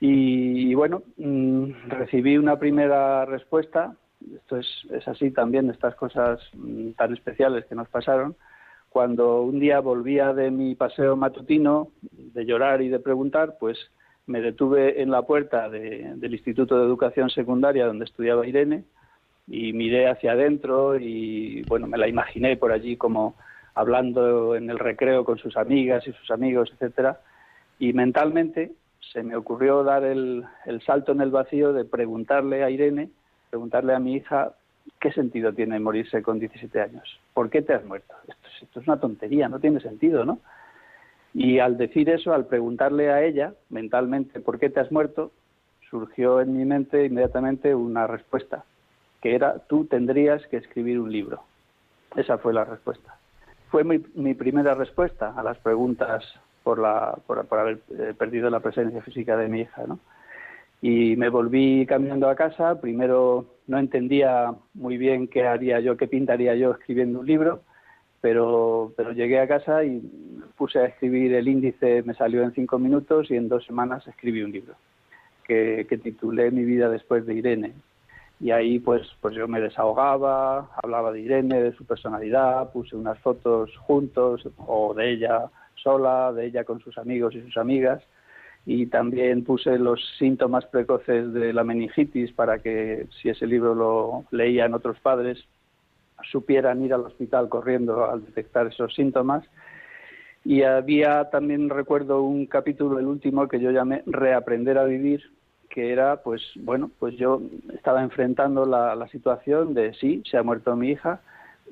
[0.00, 3.94] Y, bueno, mm, recibí una primera respuesta,
[4.34, 8.36] esto es, es así también, estas cosas mm, tan especiales que nos pasaron,
[8.90, 13.78] cuando un día volvía de mi paseo matutino, de llorar y de preguntar, pues
[14.26, 18.84] me detuve en la puerta del Instituto de Educación Secundaria donde estudiaba Irene
[19.46, 23.36] y miré hacia adentro y bueno, me la imaginé por allí como
[23.74, 27.20] hablando en el recreo con sus amigas y sus amigos, etcétera,
[27.78, 28.72] y mentalmente
[29.12, 33.10] se me ocurrió dar el, el salto en el vacío de preguntarle a Irene,
[33.50, 34.54] preguntarle a mi hija
[35.00, 37.20] ¿qué sentido tiene morirse con 17 años?
[37.32, 38.14] ¿Por qué te has muerto?
[38.62, 40.40] Esto, es una tontería, no tiene sentido, ¿no?
[41.32, 45.32] Y al decir eso, al preguntarle a ella mentalmente por qué te has muerto,
[45.90, 48.64] surgió en mi mente inmediatamente una respuesta,
[49.20, 51.42] que era tú tendrías que escribir un libro.
[52.16, 53.18] Esa fue la respuesta.
[53.74, 56.24] Fue mi, primera respuesta a las preguntas
[56.62, 59.98] por, la, por, haber eh, perdido la presencia física de mi hija, ¿no?
[60.80, 62.80] Y me volví caminando a casa.
[62.80, 67.62] Primero no entendía muy bien qué haría yo, qué pintaría yo escribiendo un libro,
[68.20, 70.00] pero, pero llegué a casa y
[70.56, 74.44] puse a escribir el índice, me salió en cinco minutos y en dos semanas escribí
[74.44, 74.76] un libro
[75.42, 77.72] que, que titulé Mi vida después de Irene
[78.44, 83.18] y ahí pues pues yo me desahogaba, hablaba de Irene, de su personalidad, puse unas
[83.20, 88.02] fotos juntos o de ella sola, de ella con sus amigos y sus amigas
[88.66, 94.24] y también puse los síntomas precoces de la meningitis para que si ese libro lo
[94.30, 95.42] leían otros padres
[96.30, 99.42] supieran ir al hospital corriendo al detectar esos síntomas.
[100.44, 105.22] Y había también recuerdo un capítulo el último que yo llamé reaprender a vivir
[105.74, 107.42] que era, pues bueno, pues yo
[107.74, 111.20] estaba enfrentando la, situación de sí, se ha muerto mi hija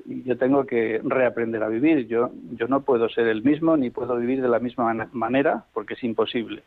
[0.05, 2.05] y yo tengo que reaprender a vivir.
[2.07, 5.93] Yo, yo no puedo ser el mismo ni puedo vivir de la misma manera porque
[5.93, 6.63] es imposible.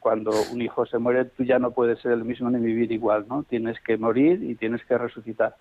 [0.00, 3.24] Cuando un hijo se muere, tú ya no puedes ser el mismo ni vivir igual,
[3.28, 3.44] ¿no?
[3.44, 5.54] Tienes que morir y tienes que resucitar.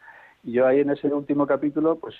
[0.43, 2.15] Y yo ahí en ese último capítulo, pues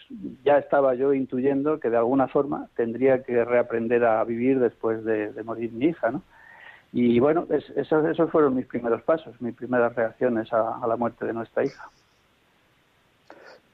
[0.45, 5.33] ya estaba yo intuyendo que de alguna forma tendría que reaprender a vivir después de,
[5.33, 6.21] de morir mi hija, ¿no?
[6.91, 11.25] Y bueno, esos, esos fueron mis primeros pasos, mis primeras reacciones a, a la muerte
[11.25, 11.89] de nuestra hija.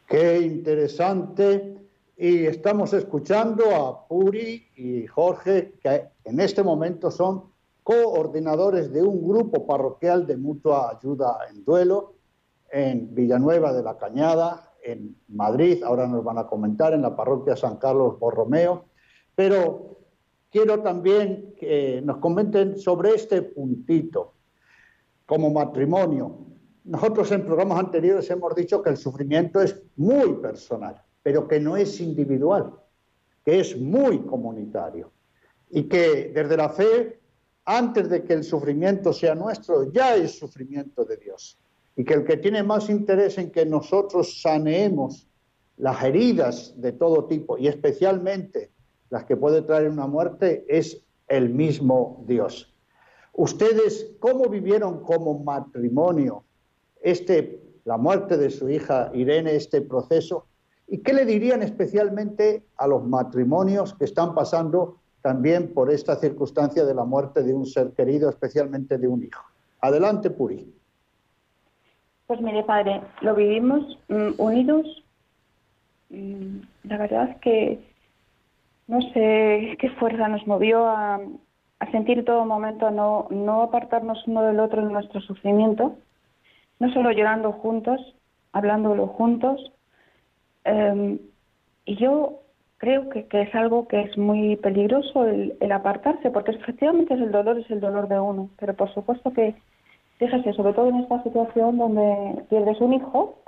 [0.07, 1.77] Qué interesante.
[2.17, 9.27] Y estamos escuchando a Puri y Jorge, que en este momento son coordinadores de un
[9.27, 12.13] grupo parroquial de mutua ayuda en duelo
[12.71, 15.83] en Villanueva de la Cañada, en Madrid.
[15.83, 18.85] Ahora nos van a comentar en la parroquia San Carlos Borromeo.
[19.35, 19.97] Pero
[20.55, 24.35] quiero también que nos comenten sobre este puntito
[25.25, 26.45] como matrimonio.
[26.85, 31.75] Nosotros en programas anteriores hemos dicho que el sufrimiento es muy personal, pero que no
[31.75, 32.71] es individual,
[33.43, 35.11] que es muy comunitario
[35.71, 37.19] y que desde la fe,
[37.65, 41.59] antes de que el sufrimiento sea nuestro, ya es sufrimiento de Dios.
[41.97, 45.27] Y que el que tiene más interés en que nosotros saneemos
[45.75, 48.71] las heridas de todo tipo y especialmente
[49.09, 52.73] las que puede traer una muerte, es el mismo Dios.
[53.33, 56.43] ¿Ustedes cómo vivieron como matrimonio
[57.01, 60.45] este, la muerte de su hija Irene, este proceso?
[60.87, 66.85] ¿Y qué le dirían especialmente a los matrimonios que están pasando también por esta circunstancia
[66.85, 69.43] de la muerte de un ser querido, especialmente de un hijo?
[69.81, 70.73] Adelante, Puri.
[72.27, 74.85] Pues mire, padre, lo vivimos mm, unidos.
[76.09, 77.94] Mm, la verdad es que
[78.87, 81.19] no sé qué fuerza nos movió a,
[81.79, 85.97] a sentir todo momento no, no apartarnos uno del otro en nuestro sufrimiento,
[86.79, 87.99] no solo llorando juntos,
[88.53, 89.71] hablándolo juntos.
[90.65, 91.19] Eh,
[91.85, 92.39] y yo
[92.77, 97.21] creo que, que, es algo que es muy peligroso el, el, apartarse, porque efectivamente es
[97.21, 99.55] el dolor, es el dolor de uno, pero por supuesto que,
[100.17, 103.39] fíjese, sobre todo en esta situación donde pierdes un hijo,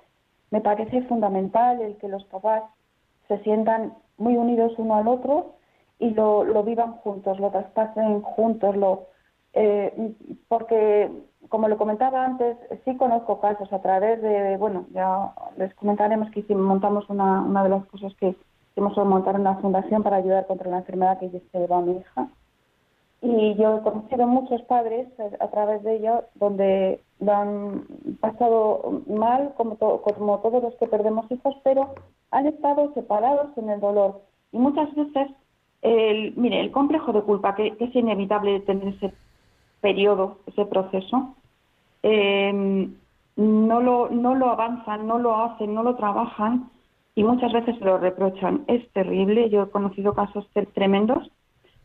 [0.52, 2.64] me parece fundamental el que los papás
[3.28, 5.56] se sientan muy unidos uno al otro
[6.00, 9.08] y lo, lo vivan juntos, lo traspasen juntos, lo
[9.54, 10.14] eh,
[10.48, 11.10] porque
[11.50, 16.44] como le comentaba antes, sí conozco casos a través de, bueno, ya les comentaremos que
[16.54, 18.36] montamos una, una de las cosas que
[18.72, 21.98] hicimos fue montar una fundación para ayudar contra la enfermedad que se llevó a mi
[21.98, 22.28] hija.
[23.22, 25.08] Y yo he conocido muchos padres
[25.40, 27.88] a través de ella donde lo han
[28.20, 31.96] pasado mal, como, como todos los que perdemos hijos, pero
[32.32, 34.22] han estado separados en el dolor.
[34.52, 35.30] Y muchas veces,
[35.82, 39.14] el, mire, el complejo de culpa, que, es inevitable tener ese
[39.82, 41.36] periodo, ese proceso,
[42.04, 42.90] eh,
[43.36, 46.70] no, lo, no lo avanzan, no lo hacen, no lo trabajan
[47.16, 48.64] y muchas veces se lo reprochan.
[48.68, 51.32] Es terrible, yo he conocido casos tremendos,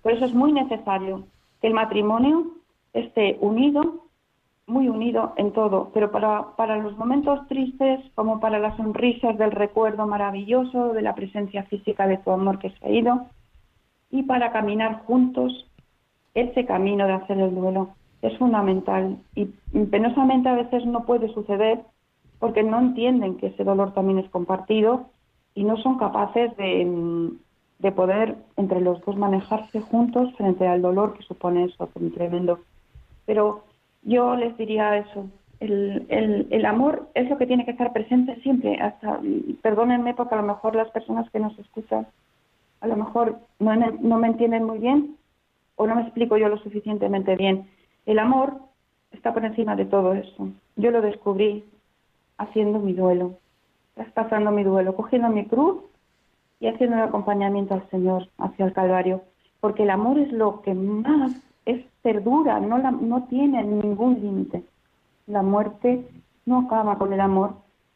[0.02, 1.24] por eso es muy necesario
[1.60, 2.46] que el matrimonio
[2.92, 4.04] esté unido
[4.66, 9.50] muy unido en todo, pero para, para los momentos tristes, como para las sonrisas del
[9.50, 13.26] recuerdo maravilloso de la presencia física de tu amor que se ha ido,
[14.10, 15.66] y para caminar juntos
[16.34, 17.90] ese camino de hacer el duelo
[18.22, 19.46] es fundamental y
[19.90, 21.80] penosamente a veces no puede suceder
[22.38, 25.06] porque no entienden que ese dolor también es compartido
[25.54, 27.30] y no son capaces de,
[27.78, 32.60] de poder entre los dos manejarse juntos frente al dolor que supone eso tremendo.
[33.26, 33.64] Pero
[34.02, 35.28] yo les diría eso.
[35.60, 36.06] El,
[36.50, 38.80] el, amor es lo que tiene que estar presente siempre.
[38.80, 39.20] Hasta,
[39.62, 42.06] perdónenme porque a lo mejor las personas que nos escuchan
[42.82, 45.16] a lo mejor no, no me entienden muy bien
[45.76, 47.68] o no me explico yo lo suficientemente bien.
[48.06, 48.56] El amor
[49.12, 50.48] está por encima de todo eso.
[50.76, 51.64] Yo lo descubrí
[52.38, 53.38] haciendo mi duelo,
[53.94, 55.78] traspasando mi duelo, cogiendo mi cruz
[56.58, 59.22] y haciendo el acompañamiento al Señor hacia el Calvario.
[59.60, 61.32] Porque el amor es lo que más
[62.02, 64.64] perdura, no, la, no tiene ningún límite.
[65.26, 66.06] la muerte
[66.46, 67.54] no acaba con el amor.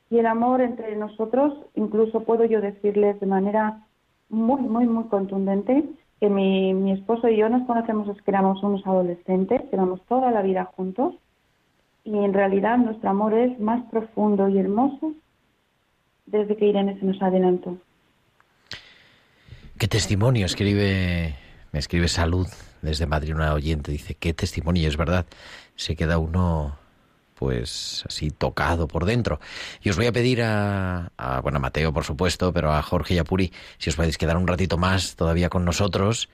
[0.09, 3.85] Y el amor entre nosotros, incluso puedo yo decirles de manera
[4.29, 5.85] muy, muy, muy contundente,
[6.21, 10.31] que mi, mi esposo y yo nos conocemos desde que éramos unos adolescentes, llevamos toda
[10.31, 11.15] la vida juntos,
[12.05, 15.13] y en realidad nuestro amor es más profundo y hermoso
[16.27, 17.77] desde que Irene se nos adelantó.
[19.79, 21.35] ¿Qué testimonio escribe,
[21.73, 22.47] me escribe Salud
[22.87, 23.93] desde Madrid una oyente?
[23.93, 25.27] Dice, qué testimonio, es verdad,
[25.77, 26.79] se queda uno
[27.35, 29.39] pues así tocado por dentro.
[29.83, 33.13] Y os voy a pedir a, a, bueno, a Mateo, por supuesto, pero a Jorge
[33.13, 36.31] y a Puri, si os podéis quedar un ratito más todavía con nosotros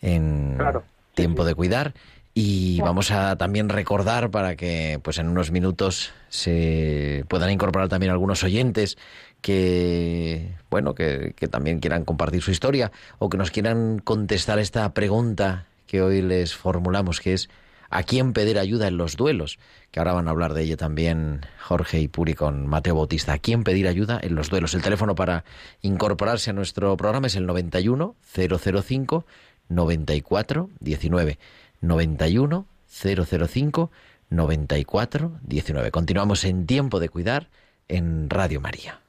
[0.00, 0.82] en Claro.
[1.14, 1.92] tiempo de cuidar.
[2.32, 8.12] Y vamos a también recordar para que pues en unos minutos se puedan incorporar también
[8.12, 8.98] algunos oyentes
[9.40, 14.92] que bueno que, que también quieran compartir su historia o que nos quieran contestar esta
[14.92, 17.48] pregunta que hoy les formulamos que es
[17.90, 19.58] ¿A quién pedir ayuda en los duelos?
[19.90, 23.34] Que ahora van a hablar de ello también Jorge y Puri con Mateo Bautista.
[23.34, 24.74] ¿A quién pedir ayuda en los duelos?
[24.74, 25.44] El teléfono para
[25.82, 29.24] incorporarse a nuestro programa es el 91 005
[29.68, 31.38] 94 19.
[31.80, 33.90] 91 005
[34.30, 35.90] 94 19.
[35.90, 37.48] Continuamos en Tiempo de Cuidar
[37.88, 39.05] en Radio María.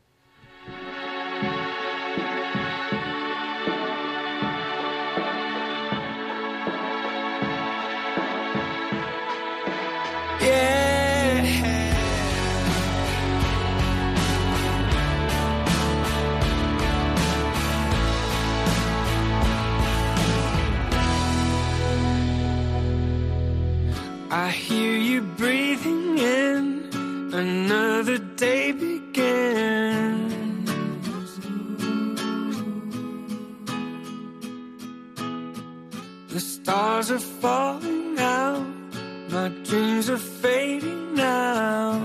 [24.29, 26.89] I hear you breathing in,
[27.33, 30.33] another day begins.
[36.27, 38.67] The stars are falling out,
[39.29, 42.01] my dreams are fading now,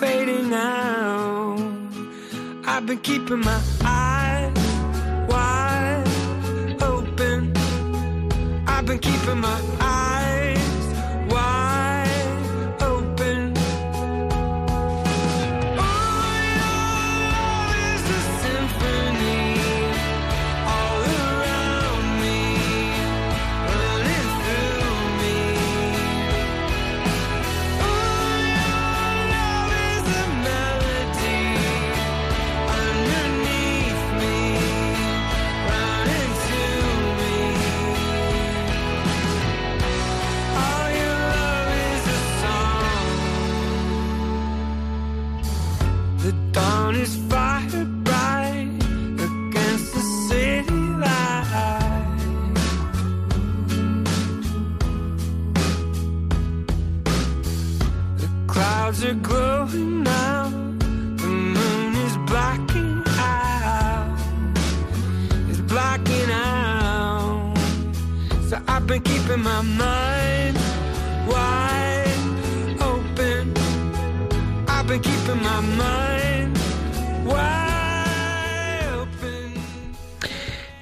[0.00, 1.60] fading out.
[2.64, 4.56] I've been keeping my eyes
[5.28, 7.52] wide open.
[8.66, 9.95] I've been keeping my eyes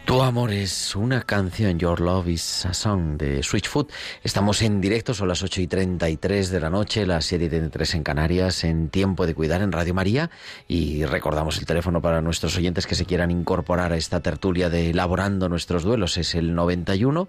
[0.05, 3.91] Tu amor es una canción, Your Love is a Song de Switchfoot.
[4.23, 7.95] Estamos en directo, son las 8 y 33 de la noche, las 7 y 33
[7.97, 10.31] en Canarias, en Tiempo de Cuidar en Radio María.
[10.69, 14.91] Y recordamos el teléfono para nuestros oyentes que se quieran incorporar a esta tertulia de
[14.91, 16.17] Elaborando nuestros duelos.
[16.17, 17.29] Es el 91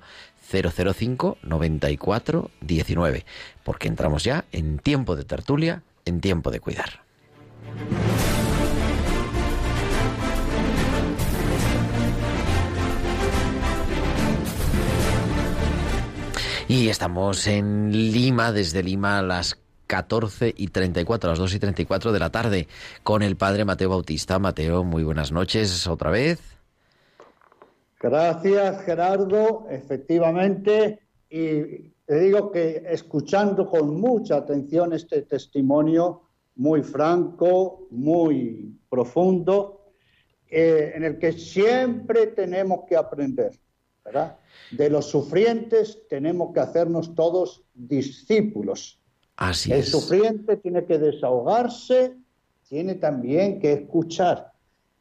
[0.52, 3.26] 005 94 19.
[3.64, 7.04] Porque entramos ya en Tiempo de Tertulia, en Tiempo de Cuidar.
[16.68, 21.60] Y estamos en Lima, desde Lima a las 14 y 34, a las 2 y
[21.60, 22.68] 34 de la tarde,
[23.04, 24.40] con el padre Mateo Bautista.
[24.40, 26.55] Mateo, muy buenas noches otra vez.
[28.06, 29.66] Gracias, Gerardo.
[29.68, 36.22] Efectivamente, y te digo que escuchando con mucha atención este testimonio
[36.56, 39.86] muy franco, muy profundo,
[40.48, 43.60] eh, en el que siempre tenemos que aprender,
[44.04, 44.38] ¿verdad?
[44.70, 49.00] De los sufrientes tenemos que hacernos todos discípulos.
[49.36, 49.90] Así El es.
[49.90, 52.16] sufriente tiene que desahogarse,
[52.70, 54.52] tiene también que escuchar.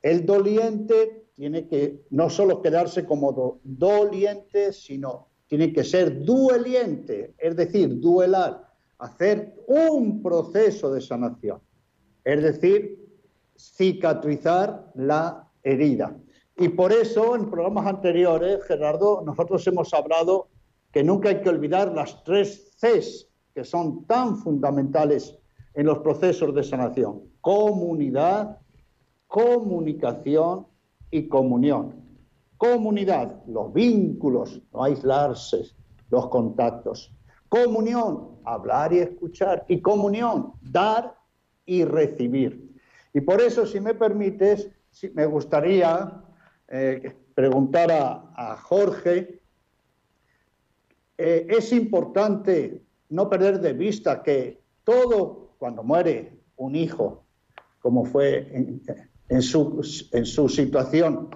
[0.01, 7.35] El doliente tiene que no solo quedarse como do- doliente, sino tiene que ser dueliente,
[7.39, 11.61] es decir, duelar, hacer un proceso de sanación,
[12.25, 13.05] es decir,
[13.57, 16.17] cicatrizar la herida.
[16.57, 20.49] Y por eso en programas anteriores, Gerardo, nosotros hemos hablado
[20.93, 25.37] que nunca hay que olvidar las tres Cs que son tan fundamentales
[25.75, 27.23] en los procesos de sanación.
[27.41, 28.59] Comunidad,
[29.27, 30.67] comunicación
[31.15, 31.95] y comunión.
[32.57, 35.63] Comunidad, los vínculos, no aislarse,
[36.11, 37.15] los contactos.
[37.49, 39.65] Comunión, hablar y escuchar.
[39.69, 41.17] Y comunión, dar
[41.67, 42.69] y recibir.
[43.13, 44.69] Y por eso, si me permites,
[45.13, 46.21] me gustaría
[46.67, 49.41] eh, preguntar a, Jorge,
[51.17, 57.25] eh, es importante no perder de vista que todo, cuando muere un hijo,
[57.79, 58.51] como fue
[59.29, 61.31] en su situación,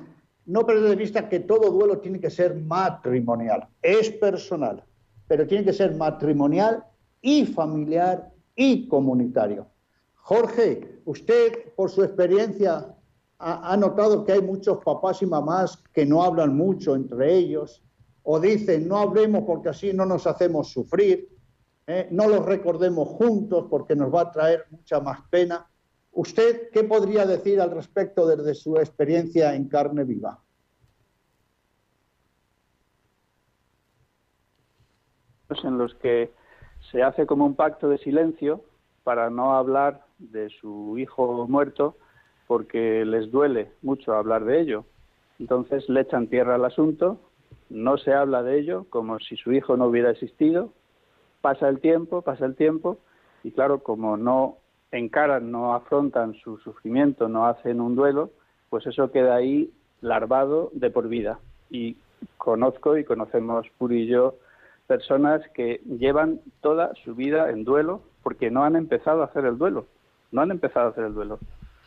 [0.47, 4.83] no perder de vista que todo duelo tiene que ser matrimonial, es personal,
[5.27, 6.85] pero tiene que ser matrimonial
[7.21, 9.67] y familiar y comunitario.
[10.15, 12.95] Jorge, usted por su experiencia
[13.39, 17.83] ha, notado que hay muchos papás y mamás que no hablan mucho entre ellos
[18.23, 21.29] o dicen no hablemos porque así no nos hacemos sufrir,
[21.87, 22.09] ¿eh?
[22.11, 25.71] no los recordemos juntos porque nos va a traer mucha más pena.
[26.13, 30.41] ¿Usted qué podría decir al respecto desde su experiencia en carne viva?
[35.65, 36.31] En los que
[36.91, 38.63] se hace como un pacto de silencio
[39.03, 41.97] para no hablar de su hijo muerto
[42.47, 44.85] porque les duele mucho hablar de ello.
[45.39, 47.21] Entonces le echan tierra al asunto,
[47.69, 50.73] no se habla de ello como si su hijo no hubiera existido,
[51.41, 52.99] pasa el tiempo, pasa el tiempo,
[53.45, 54.59] y claro, como no
[54.93, 58.31] encaran, no afrontan su sufrimiento, no hacen un duelo,
[58.71, 59.71] pues eso queda ahí
[60.01, 61.39] larvado de por vida.
[61.71, 61.97] Y
[62.37, 64.37] conozco y conocemos Puri y yo
[64.87, 69.59] personas que llevan toda su vida en duelo porque no han empezado a hacer el
[69.59, 69.87] duelo,
[70.33, 71.39] no han empezado a hacer el duelo.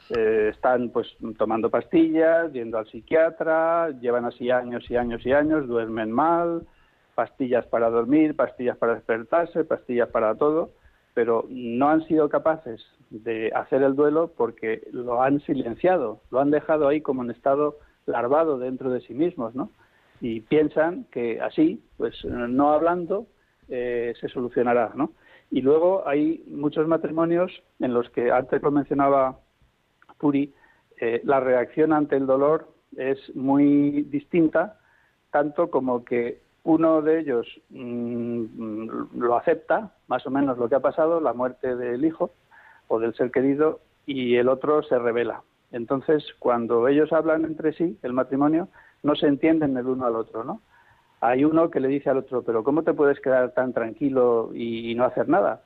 [0.09, 5.67] Eh, están pues tomando pastillas, yendo al psiquiatra, llevan así años y años y años,
[5.67, 6.67] duermen mal,
[7.15, 10.71] pastillas para dormir, pastillas para despertarse, pastillas para todo,
[11.13, 16.51] pero no han sido capaces de hacer el duelo porque lo han silenciado, lo han
[16.51, 19.71] dejado ahí como en estado larvado dentro de sí mismos, ¿no?
[20.21, 23.27] Y piensan que así, pues no hablando,
[23.67, 25.11] eh, se solucionará, ¿no?
[25.49, 29.39] Y luego hay muchos matrimonios en los que, antes lo mencionaba
[30.17, 30.53] Puri,
[30.99, 34.79] eh, la reacción ante el dolor es muy distinta,
[35.31, 40.79] tanto como que uno de ellos mm, lo acepta, más o menos lo que ha
[40.79, 42.31] pasado, la muerte del hijo
[42.87, 45.41] o del ser querido, y el otro se revela.
[45.71, 48.67] Entonces, cuando ellos hablan entre sí, el matrimonio,
[49.03, 50.61] no se entienden el uno al otro, ¿no?
[51.21, 54.91] Hay uno que le dice al otro, pero ¿cómo te puedes quedar tan tranquilo y,
[54.91, 55.61] y no hacer nada?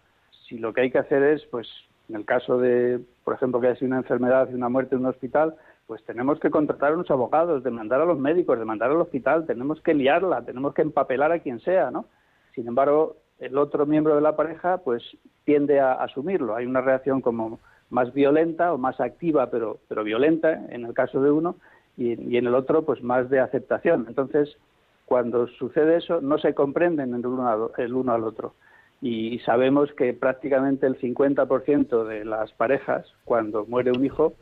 [0.47, 1.67] Si lo que hay que hacer es, pues,
[2.09, 5.01] en el caso de, por ejemplo, que haya sido una enfermedad y una muerte en
[5.01, 5.55] un hospital,
[5.87, 9.81] pues tenemos que contratar a unos abogados, demandar a los médicos, demandar al hospital, tenemos
[9.81, 12.05] que liarla, tenemos que empapelar a quien sea, ¿no?
[12.53, 15.03] Sin embargo, el otro miembro de la pareja, pues
[15.43, 16.55] tiende a asumirlo.
[16.55, 17.59] Hay una reacción como
[17.89, 21.57] más violenta o más activa, pero, pero violenta en el caso de uno,
[21.97, 24.05] y, en el otro, pues más de aceptación.
[24.07, 24.57] Entonces,
[25.05, 28.53] cuando sucede eso, no se comprenden uno, el uno al otro
[29.01, 34.33] y sabemos que prácticamente el 50% de las parejas, cuando muere un hijo,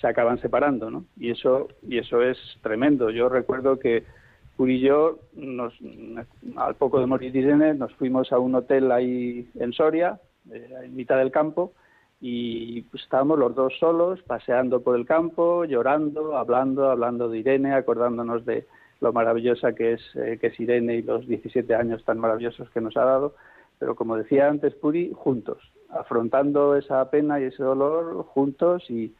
[0.00, 1.04] se acaban separando, ¿no?
[1.16, 3.10] Y eso, y eso es tremendo.
[3.10, 4.04] Yo recuerdo que
[4.56, 5.74] Puri y yo, nos,
[6.56, 10.20] al poco de morir Irene, nos fuimos a un hotel ahí en Soria,
[10.50, 11.72] eh, en mitad del campo,
[12.20, 17.74] y pues, estábamos los dos solos, paseando por el campo, llorando, hablando, hablando de Irene,
[17.74, 18.66] acordándonos de
[19.00, 22.80] lo maravillosa que es, eh, que es Irene y los 17 años tan maravillosos que
[22.80, 23.34] nos ha dado
[23.82, 29.12] pero como decía antes Puri, juntos, afrontando esa pena y ese dolor juntos y,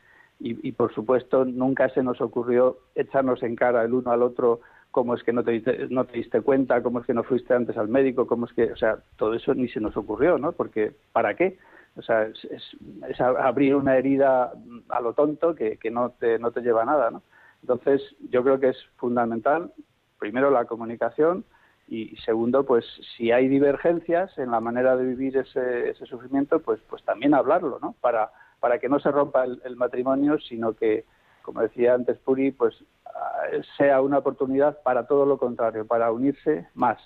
[0.45, 5.14] y, por supuesto nunca se nos ocurrió echarnos en cara el uno al otro cómo
[5.14, 7.88] es que no te, no te diste cuenta, cómo es que no fuiste antes al
[7.88, 10.53] médico, cómo es que, o sea, todo eso ni se nos ocurrió, ¿no?
[10.53, 11.59] Porque, ¿para qué?
[11.97, 14.53] O sea, es, es, abrir una herida
[14.90, 17.22] a lo tonto que, que no, te, no te lleva a nada, ¿no?
[17.62, 19.72] Entonces, yo creo que es fundamental,
[20.18, 21.45] primero, la comunicación,
[21.88, 22.84] y segundo, pues
[23.16, 27.78] si hay divergencias en la manera de vivir ese, ese sufrimiento, pues, pues también hablarlo,
[27.80, 27.95] ¿no?
[28.01, 28.30] Para,
[28.62, 31.04] para que no se rompa el, matrimonio, sino que,
[31.42, 33.42] como decía antes Puri, pues ah,
[33.76, 36.96] sea una oportunidad para todo lo contrario, para unirse más,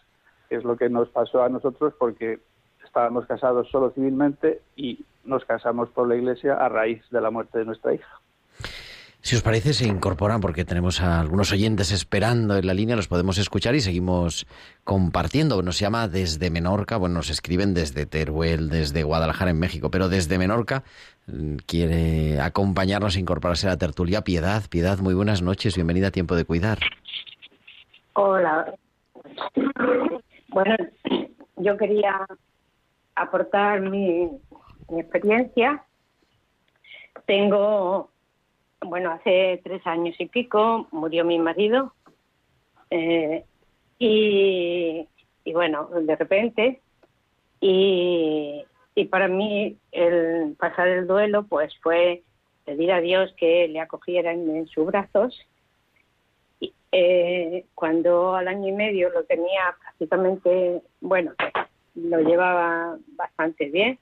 [0.51, 2.41] es lo que nos pasó a nosotros porque
[2.85, 7.59] estábamos casados solo civilmente y nos casamos por la Iglesia a raíz de la muerte
[7.59, 8.21] de nuestra hija.
[9.27, 13.09] Si os parece, se incorporan porque tenemos a algunos oyentes esperando en la línea, los
[13.09, 14.47] podemos escuchar y seguimos
[14.85, 15.61] compartiendo.
[15.63, 20.39] Nos llama desde Menorca, bueno, nos escriben desde Teruel, desde Guadalajara en México, pero desde
[20.39, 20.85] Menorca
[21.27, 24.63] mm, quiere acompañarnos e incorporarse a la tertulia Piedad.
[24.71, 26.79] Piedad, muy buenas noches, bienvenida a Tiempo de Cuidar.
[28.13, 28.77] Hola.
[30.51, 30.77] Bueno,
[31.57, 32.25] yo quería
[33.17, 34.31] aportar mi,
[34.89, 35.83] mi experiencia.
[37.27, 38.13] Tengo,
[38.89, 41.93] bueno, hace tres años y pico murió mi marido
[42.91, 43.45] eh,
[43.99, 45.07] y,
[45.53, 46.81] bueno, de repente
[47.61, 48.65] y,
[49.11, 52.23] para mí el pasar el duelo pues fue
[52.65, 55.39] pedir a Dios que le acogiera en, en sus brazos.
[56.59, 61.33] Y, eh, cuando al año y medio lo tenía prácticamente, bueno,
[61.95, 63.99] lo llevaba bastante bien.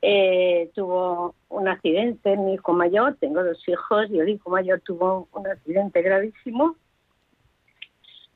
[0.00, 5.28] Eh, tuvo un accidente, mi hijo mayor, tengo dos hijos, y el hijo mayor tuvo
[5.32, 6.76] un accidente gravísimo.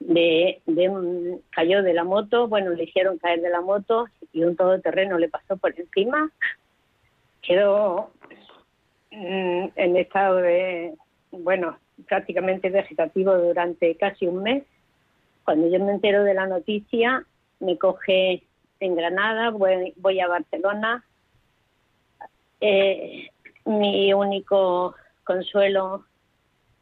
[0.00, 4.56] De, de cayó de la moto, bueno, le hicieron caer de la moto y un
[4.56, 6.28] todoterreno le pasó por encima.
[7.40, 8.10] Quedó
[9.12, 10.94] mm, en estado de,
[11.30, 14.64] bueno, prácticamente vegetativo durante casi un mes.
[15.44, 17.24] Cuando yo me entero de la noticia,
[17.60, 18.42] me coge
[18.80, 21.04] en Granada, voy, voy a Barcelona.
[22.64, 23.28] Eh,
[23.64, 24.94] mi único
[25.24, 26.04] consuelo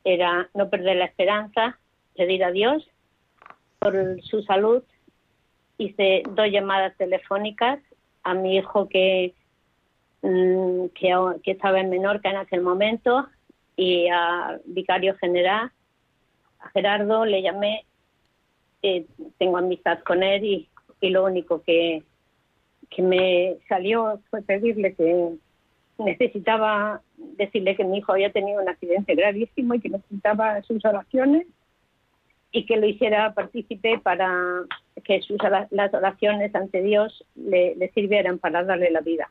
[0.04, 1.78] era no perder la esperanza,
[2.14, 2.86] pedir a Dios
[3.78, 4.82] por su salud.
[5.78, 7.80] Hice dos llamadas telefónicas
[8.24, 9.32] a mi hijo que
[10.20, 13.26] mm, que, estaba en Menorca en aquel momento
[13.74, 15.72] y al vicario general,
[16.58, 17.86] a Gerardo, le llamé,
[18.82, 19.06] eh,
[19.38, 20.68] tengo amistad con él y,
[21.00, 22.02] y lo único que,
[22.90, 25.38] que me salió fue pedirle que
[26.05, 31.46] necesitaba decirle que mi hijo había tenido un accidente gravísimo y que necesitaba sus oraciones
[32.53, 34.64] y que lo hiciera partícipe para
[35.05, 35.38] que sus
[35.70, 39.30] las oraciones ante Dios le, le sirvieran para darle la vida.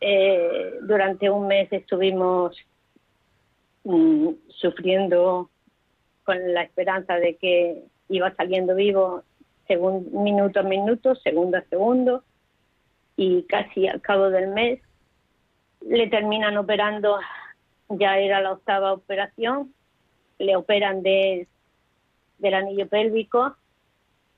[0.00, 2.56] Eh, durante un mes estuvimos
[3.84, 5.50] mm, sufriendo
[6.24, 9.22] con la esperanza de que iba saliendo vivo
[9.66, 12.24] según minuto a minuto, segundo a segundo,
[13.16, 14.80] y casi al cabo del mes
[15.80, 17.18] le terminan operando,
[17.88, 19.74] ya era la octava operación,
[20.38, 21.46] le operan de,
[22.38, 23.56] del anillo pélvico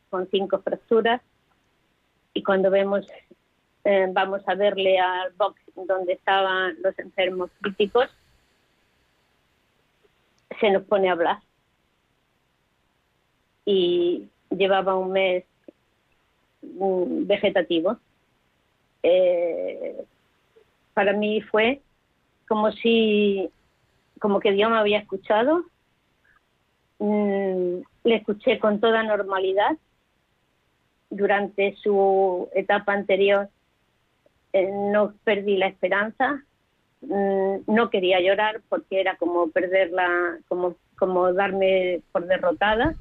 [0.09, 1.21] con cinco fracturas
[2.35, 3.07] y cuando vemos
[3.85, 8.09] eh, vamos a verle al box donde estaban los enfermos críticos,
[10.61, 11.39] se nos pone a hablar.
[13.65, 15.45] Y llevaba un mes
[16.63, 17.99] mm, vegetativo.
[19.03, 20.05] Eh,
[21.01, 21.81] para mí fue
[22.47, 23.49] como si,
[24.19, 25.65] como que Dios me había escuchado.
[26.99, 29.79] Mm, le escuché con toda normalidad.
[31.09, 33.49] Durante su etapa anterior
[34.53, 36.45] eh, no perdí la esperanza,
[37.01, 42.95] mm, no quería llorar porque era como perderla, como, como darme por derrotada.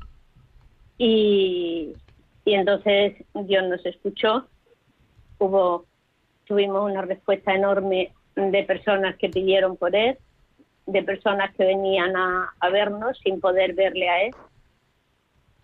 [0.97, 1.95] Y,
[2.45, 4.47] y entonces Dios nos escuchó.
[5.37, 5.88] Hubo,
[6.49, 10.17] tuvimos una respuesta enorme de personas que pidieron por él,
[10.87, 14.35] de personas que venían a, vernos sin poder verle a él.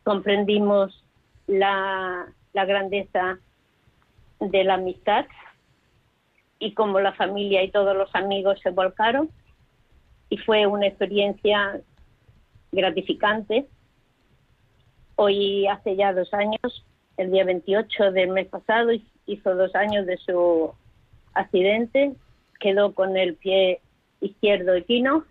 [0.03, 1.03] Comprendimos
[1.47, 3.39] la, la grandeza
[4.39, 5.25] de la amistad
[6.59, 9.31] y como la familia y todos los amigos se volcaron
[10.29, 11.81] y fue una experiencia
[12.71, 13.65] gratificante.
[15.15, 16.85] Hoy hace ya dos años,
[17.17, 18.91] el día 28 del mes pasado,
[19.25, 20.73] hizo dos años de su
[21.33, 22.13] accidente,
[22.59, 23.81] quedó con el pie
[24.21, 25.25] izquierdo equino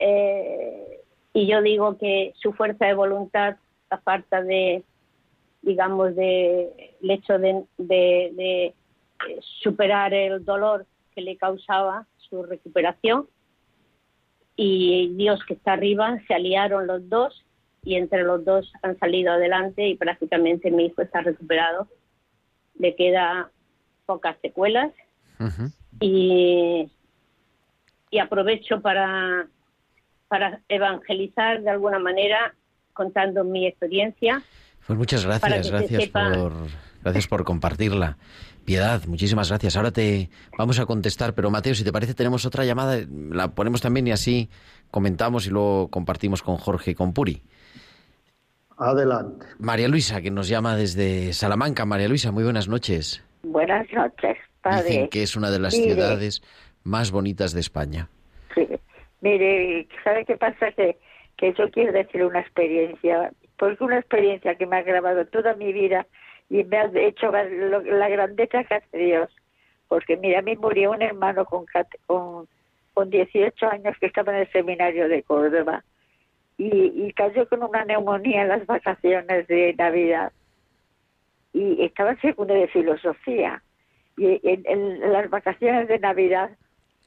[0.00, 1.02] eh,
[1.34, 3.56] y yo digo que su fuerza de voluntad,
[3.90, 4.82] la falta de,
[5.62, 8.74] digamos, de hecho de,
[9.62, 13.28] superar el dolor que le causaba su recuperación.
[14.56, 17.44] Y Dios que está arriba, se aliaron los dos
[17.82, 21.88] y entre los dos han salido adelante y prácticamente mi hijo está recuperado.
[22.78, 23.50] Le queda
[24.06, 24.90] pocas secuelas
[26.00, 26.90] y,
[28.10, 29.46] y aprovecho para,
[30.28, 32.54] para evangelizar de alguna manera
[32.92, 34.42] contando mi experiencia.
[34.86, 36.52] Pues muchas gracias, gracias por,
[37.02, 38.18] gracias por compartirla.
[38.64, 39.76] Piedad, muchísimas gracias.
[39.76, 40.28] Ahora te
[40.58, 44.12] vamos a contestar, pero Mateo, si te parece, tenemos otra llamada, la ponemos también y
[44.12, 44.50] así
[44.90, 47.42] comentamos y luego compartimos con Jorge y con Puri.
[48.80, 49.46] Adelante.
[49.58, 51.84] María Luisa, que nos llama desde Salamanca.
[51.84, 53.22] María Luisa, muy buenas noches.
[53.42, 54.84] Buenas noches, padre.
[54.88, 55.92] Dicen que es una de las Mire.
[55.92, 56.42] ciudades
[56.84, 58.08] más bonitas de España.
[58.54, 58.66] Sí.
[59.20, 60.72] Mire, ¿sabe qué pasa?
[60.72, 60.96] Que,
[61.36, 65.72] que yo quiero decir una experiencia, porque una experiencia que me ha grabado toda mi
[65.74, 66.06] vida
[66.48, 69.28] y me ha hecho ver lo- la grandeza que hace Dios.
[69.88, 71.66] Porque mira, a mí murió un hermano con,
[72.06, 72.48] con,
[72.94, 75.84] con 18 años que estaba en el seminario de Córdoba
[76.60, 80.30] y, y cayó con una neumonía en las vacaciones de Navidad.
[81.54, 83.62] Y, estaba segundo de filosofía.
[84.18, 86.50] Y en, las vacaciones de Navidad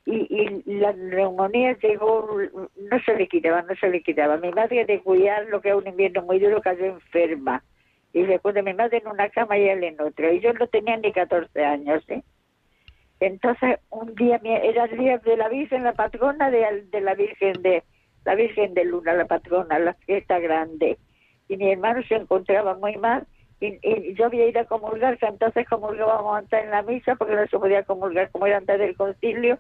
[0.08, 0.26] y,
[0.66, 4.38] y la neumonía llegó, no se le quitaba, no se le quitaba.
[4.38, 7.64] Mi madre de cuidar lo que es un invierno muy duro cayó enferma.
[8.12, 10.32] Y de mi madre en una cama y él en otra.
[10.32, 12.24] Y yo no tenía ni 14 años, ¿eh?
[13.20, 17.84] Entonces, un día, era el día de la Virgen, la patrona de la Virgen de
[18.26, 20.98] la Virgen de Luna, la patrona, la fiesta grande.
[21.48, 23.28] Y mi hermano se encontraba muy mal
[23.60, 27.48] y, y yo había ido a comulgar, entonces comulgábamos antes en la misa porque no
[27.48, 29.60] se podía comulgar como era antes del concilio,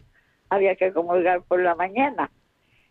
[0.49, 2.32] había que comulgar por la mañana,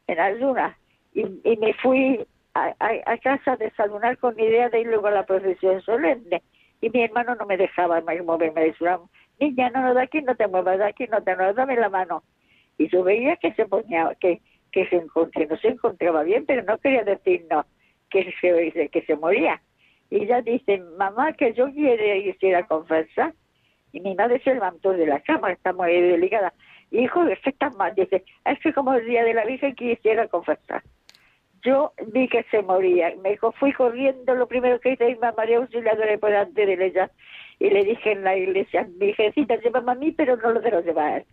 [0.07, 0.77] en las lunas.
[1.15, 5.09] Y, y me fui a, a- a casa a desayunar con idea de ir luego
[5.09, 6.43] a la procesión solemne.
[6.81, 8.99] Y mi hermano no me dejaba más moverme, decía,
[9.39, 11.89] niña, no, no, de aquí no te muevas, de aquí no te muevas, dame la
[11.89, 12.23] mano.
[12.79, 14.41] Y yo veía que se ponía, que,
[14.73, 17.67] que, se, que no se encontraba bien, pero no quería decirnos
[18.11, 19.61] que se, que se moría.
[20.11, 23.35] Y ella dice, mamá, que yo quiero ir confesar.
[23.93, 26.53] Y mi madre se levantó de la cama, está muy delicada.
[26.91, 27.95] Hijo, ¿qué estás mal?
[27.95, 30.83] Dice, es que como el día de la Virgen quisiera confesar.
[31.63, 33.15] Yo vi que se moría.
[33.23, 36.87] Me dijo, fui corriendo, lo primero que hice, irme a María Auxiliadora por delante de
[36.87, 37.11] ella.
[37.59, 41.25] Y le dije en la iglesia, Virgencita, llévame a mí, pero no lo debo llevar.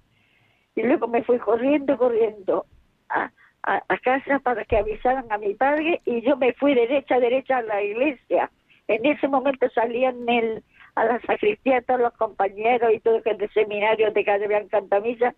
[0.76, 2.66] Y luego me fui corriendo, corriendo
[3.10, 3.32] a,
[3.64, 7.58] a, a casa para que avisaran a mi padre y yo me fui derecha, derecha
[7.58, 8.50] a la iglesia.
[8.88, 10.64] En ese momento salían el,
[10.96, 15.36] a la sacristía todos los compañeros y todos los de seminario de calle Biancantamilla,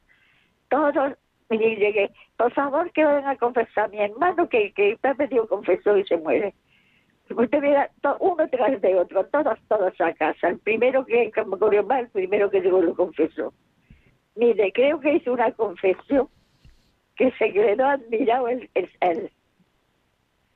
[0.69, 1.13] todos,
[1.49, 5.47] y llegué, por favor que vayan a confesar a mi hermano que, que está pedido
[5.47, 6.53] confesó y se muere.
[7.29, 10.49] Usted mira, to- uno tras de otro, todos, todos a casa.
[10.49, 13.53] El primero que, que me ocurrió mal, el primero que llegó lo confesó.
[14.35, 16.29] Mire, creo que hizo una confesión
[17.15, 19.31] que se quedó admirado el, el, el,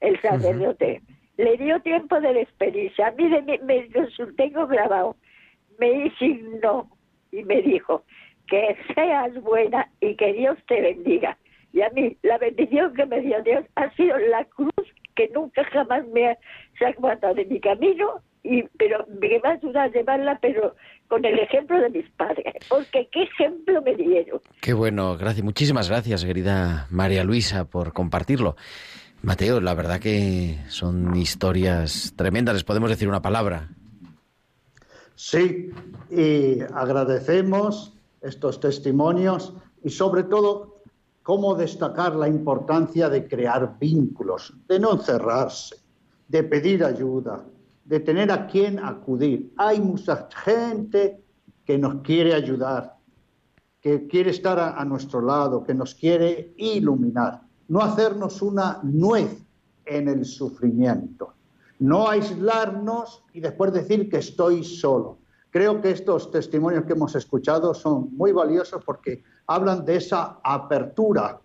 [0.01, 1.01] el sacerdote.
[1.37, 3.03] Le dio tiempo de despedirse.
[3.03, 5.15] A mí de- me, me, lo tengo grabado.
[5.79, 6.89] Me signó
[7.31, 8.03] y me dijo
[8.47, 11.37] que seas buena y que Dios te bendiga.
[11.73, 14.71] Y a mí la bendición que me dio Dios ha sido la cruz
[15.15, 16.37] que nunca jamás me ha,
[16.77, 20.75] se ha apartado de mi camino, y, pero me va a ayudar a llevarla, pero
[21.07, 22.53] con el ejemplo de mis padres.
[22.69, 24.39] Porque qué ejemplo me dieron.
[24.61, 25.43] Qué bueno, gracias.
[25.43, 28.55] Muchísimas gracias, querida María Luisa, por compartirlo.
[29.23, 32.53] Mateo, la verdad que son historias tremendas.
[32.53, 33.69] ¿Les podemos decir una palabra?
[35.15, 35.71] Sí,
[36.11, 40.81] y agradecemos estos testimonios y sobre todo
[41.23, 45.77] cómo destacar la importancia de crear vínculos, de no encerrarse,
[46.27, 47.43] de pedir ayuda,
[47.85, 49.53] de tener a quien acudir.
[49.57, 51.23] Hay mucha gente
[51.63, 52.97] que nos quiere ayudar,
[53.79, 57.41] que quiere estar a, a nuestro lado, que nos quiere iluminar.
[57.67, 59.45] No hacernos una nuez
[59.85, 61.33] en el sufrimiento.
[61.79, 65.19] No aislarnos y después decir que estoy solo.
[65.51, 71.39] Creo que estos testimonios que hemos escuchado son muy valiosos porque hablan de esa apertura.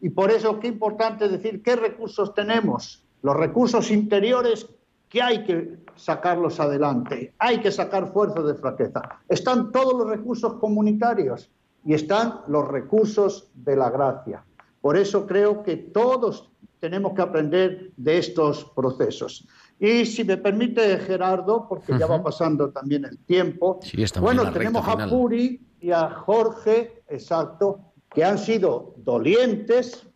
[0.00, 3.04] Y por eso qué importante decir qué recursos tenemos.
[3.22, 4.68] Los recursos interiores
[5.14, 9.00] que hay que sacarlos adelante, hay que sacar fuerzas de fraqueza.
[9.28, 11.52] Están todos los recursos comunitarios
[11.84, 14.44] y están los recursos de la gracia.
[14.80, 16.50] Por eso creo que todos
[16.80, 19.46] tenemos que aprender de estos procesos.
[19.78, 24.84] Y si me permite, Gerardo, porque ya va pasando también el tiempo, Sí, bueno, tenemos
[24.88, 25.08] a.
[25.08, 27.78] Puri y a Jorge, exacto,
[28.12, 30.08] que han sido dolientes.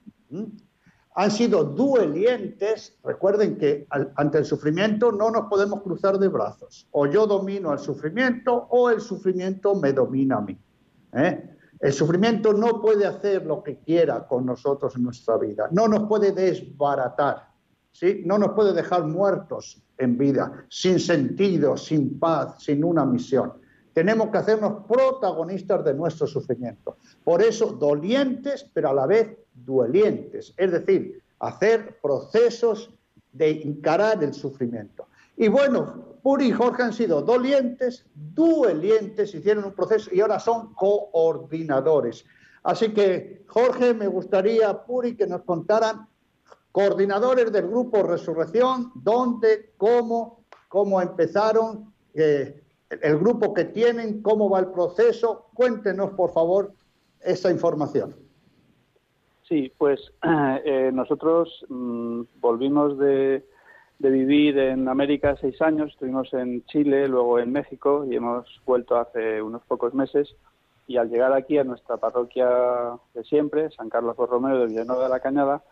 [1.19, 2.97] Han sido duelientes.
[3.03, 6.87] Recuerden que ante el sufrimiento no nos podemos cruzar de brazos.
[6.93, 10.57] O yo domino al sufrimiento o el sufrimiento me domina a mí.
[11.15, 11.57] ¿eh?
[11.81, 16.09] El sufrimiento no puede hacer lo que quiera con nosotros en nuestra vida, no nos
[16.09, 17.49] puede desbaratar,
[17.91, 18.23] ¿sí?
[18.25, 23.55] no nos puede dejar muertos en vida, sin sentido, sin paz, sin una misión.
[23.99, 26.99] Tenemos que hacernos protagonistas de nuestro sufrimiento.
[27.25, 32.95] Por eso, dolientes, pero a la vez duelientes, es decir, hacer procesos
[33.33, 35.09] de encarar el sufrimiento.
[35.37, 40.75] Y bueno, Puri y Jorge han sido dolientes, duelientes, hicieron un proceso y ahora son
[40.75, 42.25] coordinadores.
[42.63, 46.07] Así que, Jorge, me gustaría, Puri, que nos contaran
[46.71, 54.61] coordinadores del grupo Resurrección, dónde, cómo, cómo empezaron, eh, el- grupo que tienen, cómo va
[54.61, 55.47] el proceso.
[55.55, 56.73] Cuéntenos, por favor,
[57.21, 58.17] esa información.
[59.49, 60.13] Sí, pues
[60.65, 63.45] eh, nosotros mm, volvimos de,
[63.99, 68.97] de vivir en América seis años, estuvimos en Chile, luego en México y hemos vuelto
[68.97, 70.35] hace unos pocos meses.
[70.87, 72.49] Y al llegar aquí a nuestra parroquia
[73.13, 75.63] de siempre, San Carlos Borromeo de Villanueva de la Cañada,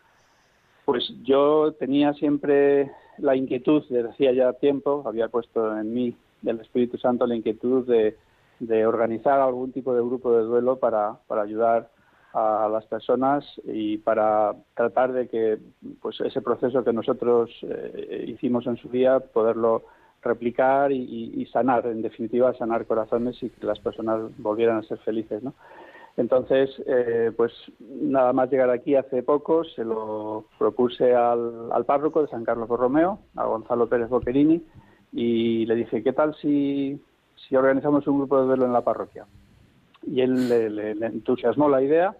[0.85, 6.61] Pues yo tenía siempre la inquietud, desde hacía ya tiempo, había puesto en mí del
[6.61, 8.17] Espíritu Santo la inquietud de,
[8.61, 11.91] de organizar algún tipo de grupo de duelo para, para ayudar
[12.33, 15.59] a las personas y para tratar de que
[16.03, 19.85] pues ese proceso que nosotros eh, hicimos en su día poderlo
[20.23, 24.99] replicar y, y- sanar en definitiva sanar corazones y que las personas volvieran a ser
[24.99, 25.55] felices ¿no?
[26.19, 32.21] entonces eh, pues nada más llegar aquí hace poco se lo propuse al, al párroco
[32.23, 34.61] de San Carlos Borromeo a Gonzalo Pérez Boquerini
[35.17, 37.01] y le dije qué tal si
[37.49, 39.27] si organizamos un grupo de duelo en la parroquia
[40.07, 42.15] y él le, entusiasmó la idea.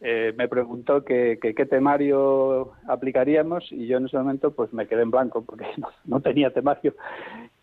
[0.00, 5.02] eh, me preguntó que, qué temario aplicaríamos y yo en ese momento pues me quedé
[5.02, 5.66] en blanco porque
[6.04, 6.94] no tenía temario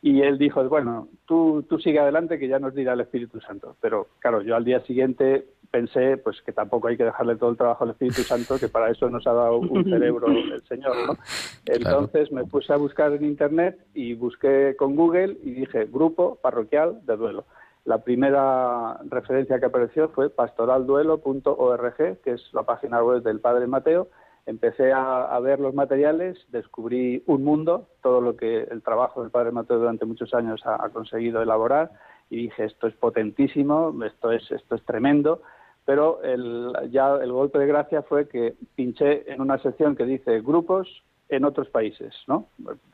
[0.06, 3.76] y él dijo bueno tú tú sigue adelante que ya nos dirá el Espíritu Santo
[3.82, 7.58] pero claro yo al día siguiente pensé pues que tampoco hay que dejarle todo el
[7.58, 11.18] trabajo al Espíritu Santo que para eso nos ha dado un cerebro el Señor ¿no?
[11.66, 17.04] entonces me puse a buscar en internet y busqué con Google y dije grupo parroquial
[17.04, 17.46] de duelo
[17.84, 24.08] la primera referencia que apareció fue pastoralduelo.org, que es la página web del Padre Mateo.
[24.46, 29.52] Empecé a, ver los materiales, descubrí un mundo, todo lo que el trabajo del Padre
[29.52, 31.92] Mateo durante muchos años ha, conseguido elaborar,
[32.30, 35.42] y dije esto es potentísimo, esto es esto es tremendo.
[35.86, 40.42] Pero el, ya el golpe de gracia fue que pinché en una sección que dice
[40.42, 42.48] grupos en otros países, ¿no?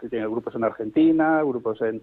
[0.10, 2.02] Tiene grupos en Argentina, grupos en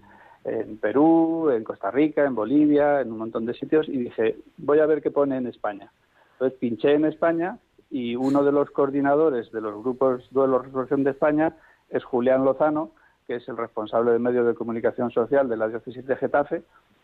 [0.80, 4.86] Perú, en Costa Rica, en Bolivia, en un montón de sitios y dije, voy a
[4.86, 5.90] ver qué pone en España.
[6.32, 7.58] Entonces pinché en España
[7.90, 11.56] y uno de los coordinadores de los grupos Duelo Resurrección de España
[11.90, 12.90] es Julián Lozano,
[13.26, 16.62] que es el responsable del medio de comunicación social de la diócesis de Getafe,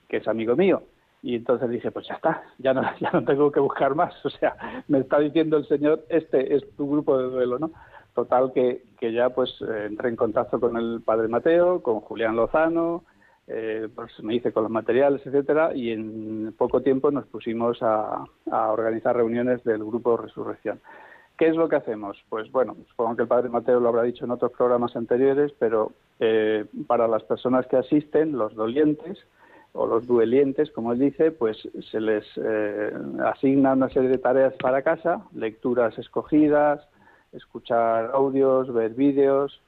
[0.08, 0.82] que es amigo mío.
[1.22, 4.14] Y entonces dije, pues ya está, ya no, ya no tengo que buscar más.
[4.24, 4.56] O sea,
[4.88, 7.70] me está diciendo el Señor, este es tu grupo de duelo, ¿no?
[8.14, 12.36] Total que, que ya pues eh, entré en contacto con el Padre Mateo, con Julián
[12.36, 13.04] Lozano,
[13.46, 18.24] eh, pues me hice con los materiales, etcétera, y en poco tiempo nos pusimos a,
[18.50, 20.80] a organizar reuniones del grupo Resurrección.
[21.36, 22.16] ¿Qué es lo que hacemos?
[22.28, 25.90] Pues bueno, supongo que el Padre Mateo lo habrá dicho en otros programas anteriores, pero
[26.20, 29.18] eh, para las personas que asisten, los dolientes
[29.72, 32.92] o los duelientes, como él dice, pues se les eh,
[33.24, 36.86] asigna una serie de tareas para casa, lecturas escogidas,
[37.32, 39.60] escuchar audios, ver vídeos,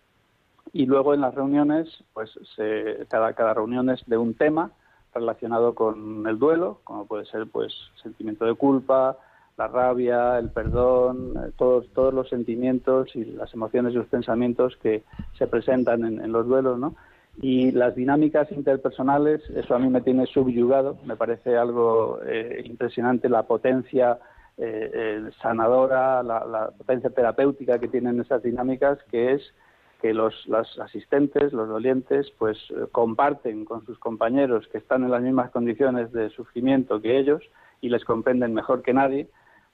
[0.76, 4.72] y luego en las reuniones, pues se, cada, cada reunión es de un tema
[5.14, 7.72] relacionado con el duelo, como puede ser pues
[8.02, 9.16] sentimiento de culpa,
[9.56, 14.76] la rabia, el perdón, eh, todos, todos los sentimientos y las emociones y los pensamientos
[14.82, 15.02] que
[15.38, 16.94] se presentan en, los duelos, ¿no?
[17.40, 23.30] Y las dinámicas interpersonales, eso a mí me tiene subyugado, me parece algo eh, impresionante
[23.30, 24.18] la potencia
[24.58, 29.54] eh, eh, sanadora, la potencia terapéutica que tienen esas dinámicas, que es
[30.00, 35.10] que los, los asistentes, los dolientes, pues eh, comparten con sus compañeros que están en
[35.10, 37.42] las mismas condiciones de sufrimiento que ellos
[37.80, 39.28] y les comprenden mejor que nadie,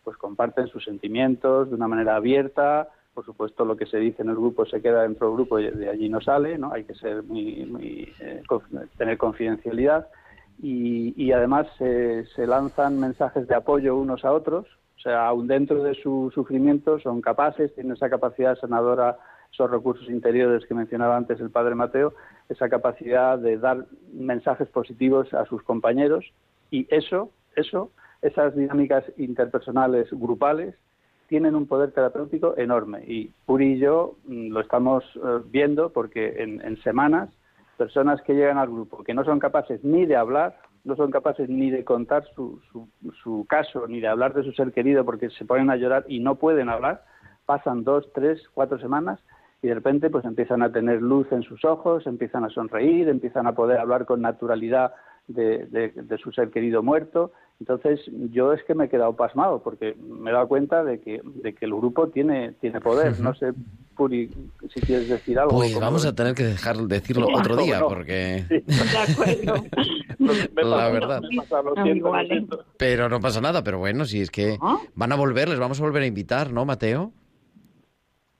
[0.04, 2.88] pues comparten sus sentimientos de una manera abierta.
[3.14, 5.70] Por supuesto, lo que se dice en el grupo se queda dentro del grupo y
[5.70, 6.72] de allí no sale, ¿no?
[6.72, 8.42] Hay que ser muy, muy eh,
[8.96, 10.08] tener confidencialidad
[10.62, 14.66] y, y además se, se lanzan mensajes de apoyo unos a otros.
[14.96, 19.18] O sea, aún dentro de su sufrimiento son capaces, tienen esa capacidad sanadora
[19.52, 22.14] esos recursos interiores que mencionaba antes el padre Mateo,
[22.48, 26.24] esa capacidad de dar mensajes positivos a sus compañeros
[26.70, 27.90] y eso, eso,
[28.22, 30.74] esas dinámicas interpersonales grupales
[31.28, 33.04] tienen un poder terapéutico enorme.
[33.06, 37.30] Y Puri y yo mm, lo estamos eh, viendo porque en, en semanas
[37.76, 41.48] personas que llegan al grupo que no son capaces ni de hablar, no son capaces
[41.48, 42.88] ni de contar su, su,
[43.22, 46.20] su caso, ni de hablar de su ser querido porque se ponen a llorar y
[46.20, 47.04] no pueden hablar,
[47.44, 49.20] pasan dos, tres, cuatro semanas
[49.62, 53.46] y de repente pues empiezan a tener luz en sus ojos, empiezan a sonreír, empiezan
[53.46, 54.92] a poder hablar con naturalidad
[55.28, 57.32] de, de, de, su ser querido muerto.
[57.60, 58.00] Entonces
[58.32, 61.54] yo es que me he quedado pasmado porque me he dado cuenta de que, de
[61.54, 63.20] que el grupo tiene, tiene poder.
[63.20, 63.52] No sé,
[63.94, 64.28] Puri,
[64.74, 65.56] si quieres decir algo.
[65.56, 68.44] Pues vamos a tener que dejar decirlo otro día porque...
[68.48, 69.64] De acuerdo.
[70.68, 71.22] La verdad.
[72.02, 72.46] Vale.
[72.78, 74.58] Pero no pasa nada, pero bueno, si es que
[74.96, 77.12] van a volver, les vamos a volver a invitar, ¿no, Mateo?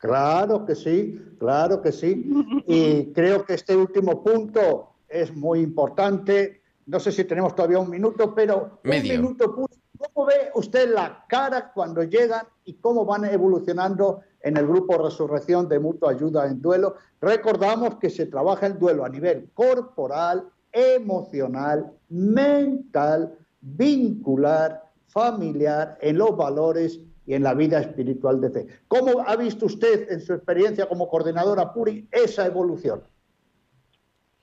[0.02, 2.28] Claro que sí, claro que sí.
[2.66, 6.60] Y creo que este último punto es muy importante.
[6.86, 9.14] No sé si tenemos todavía un minuto, pero Medio.
[9.14, 9.54] un minuto.
[9.54, 9.68] puro.
[9.96, 15.68] ¿Cómo ve usted la cara cuando llegan y cómo van evolucionando en el grupo Resurrección
[15.68, 16.96] de Mutua Ayuda en Duelo?
[17.20, 26.36] Recordamos que se trabaja el duelo a nivel corporal, emocional, mental, vincular, familiar, en los
[26.36, 28.66] valores y en la vida espiritual de fe.
[28.88, 33.02] ¿Cómo ha visto usted en su experiencia como coordinadora Puri esa evolución?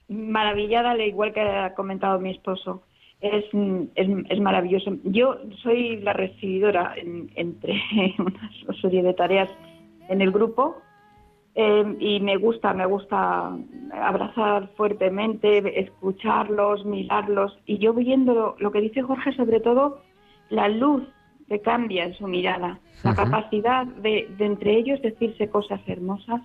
[0.08, 2.82] Maravillada, al igual que ha comentado mi esposo.
[3.20, 3.44] Es,
[3.94, 4.96] es, maravilloso.
[5.04, 7.74] Yo soy la recibidora en- entre
[8.18, 9.50] una serie de tareas
[10.08, 10.76] en el grupo
[11.54, 13.56] eh, y me gusta, me gusta
[13.92, 20.00] abrazar fuertemente, escucharlos, mirarlos y yo viendo lo que dice Jorge, sobre todo
[20.48, 21.02] la luz
[21.50, 26.40] que cambia en su mirada, la capacidad de, de entre ellos decirse cosas hermosas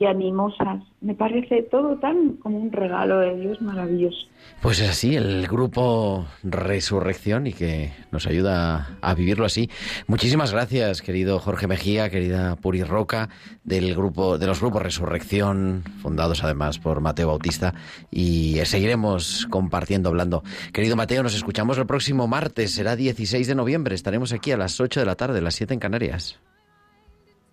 [0.00, 0.82] y animosas.
[1.02, 4.26] Me parece todo tan como un regalo de Dios maravilloso.
[4.62, 9.68] Pues es así, el grupo Resurrección y que nos ayuda a vivirlo así.
[10.06, 13.28] Muchísimas gracias, querido Jorge Mejía, querida Puri Roca,
[13.62, 17.74] del grupo, de los grupos Resurrección, fundados además por Mateo Bautista,
[18.10, 20.42] y seguiremos compartiendo, hablando.
[20.72, 24.80] Querido Mateo, nos escuchamos el próximo martes, será 16 de noviembre, estaremos aquí a las
[24.80, 26.40] 8 de la tarde, las 7 en Canarias.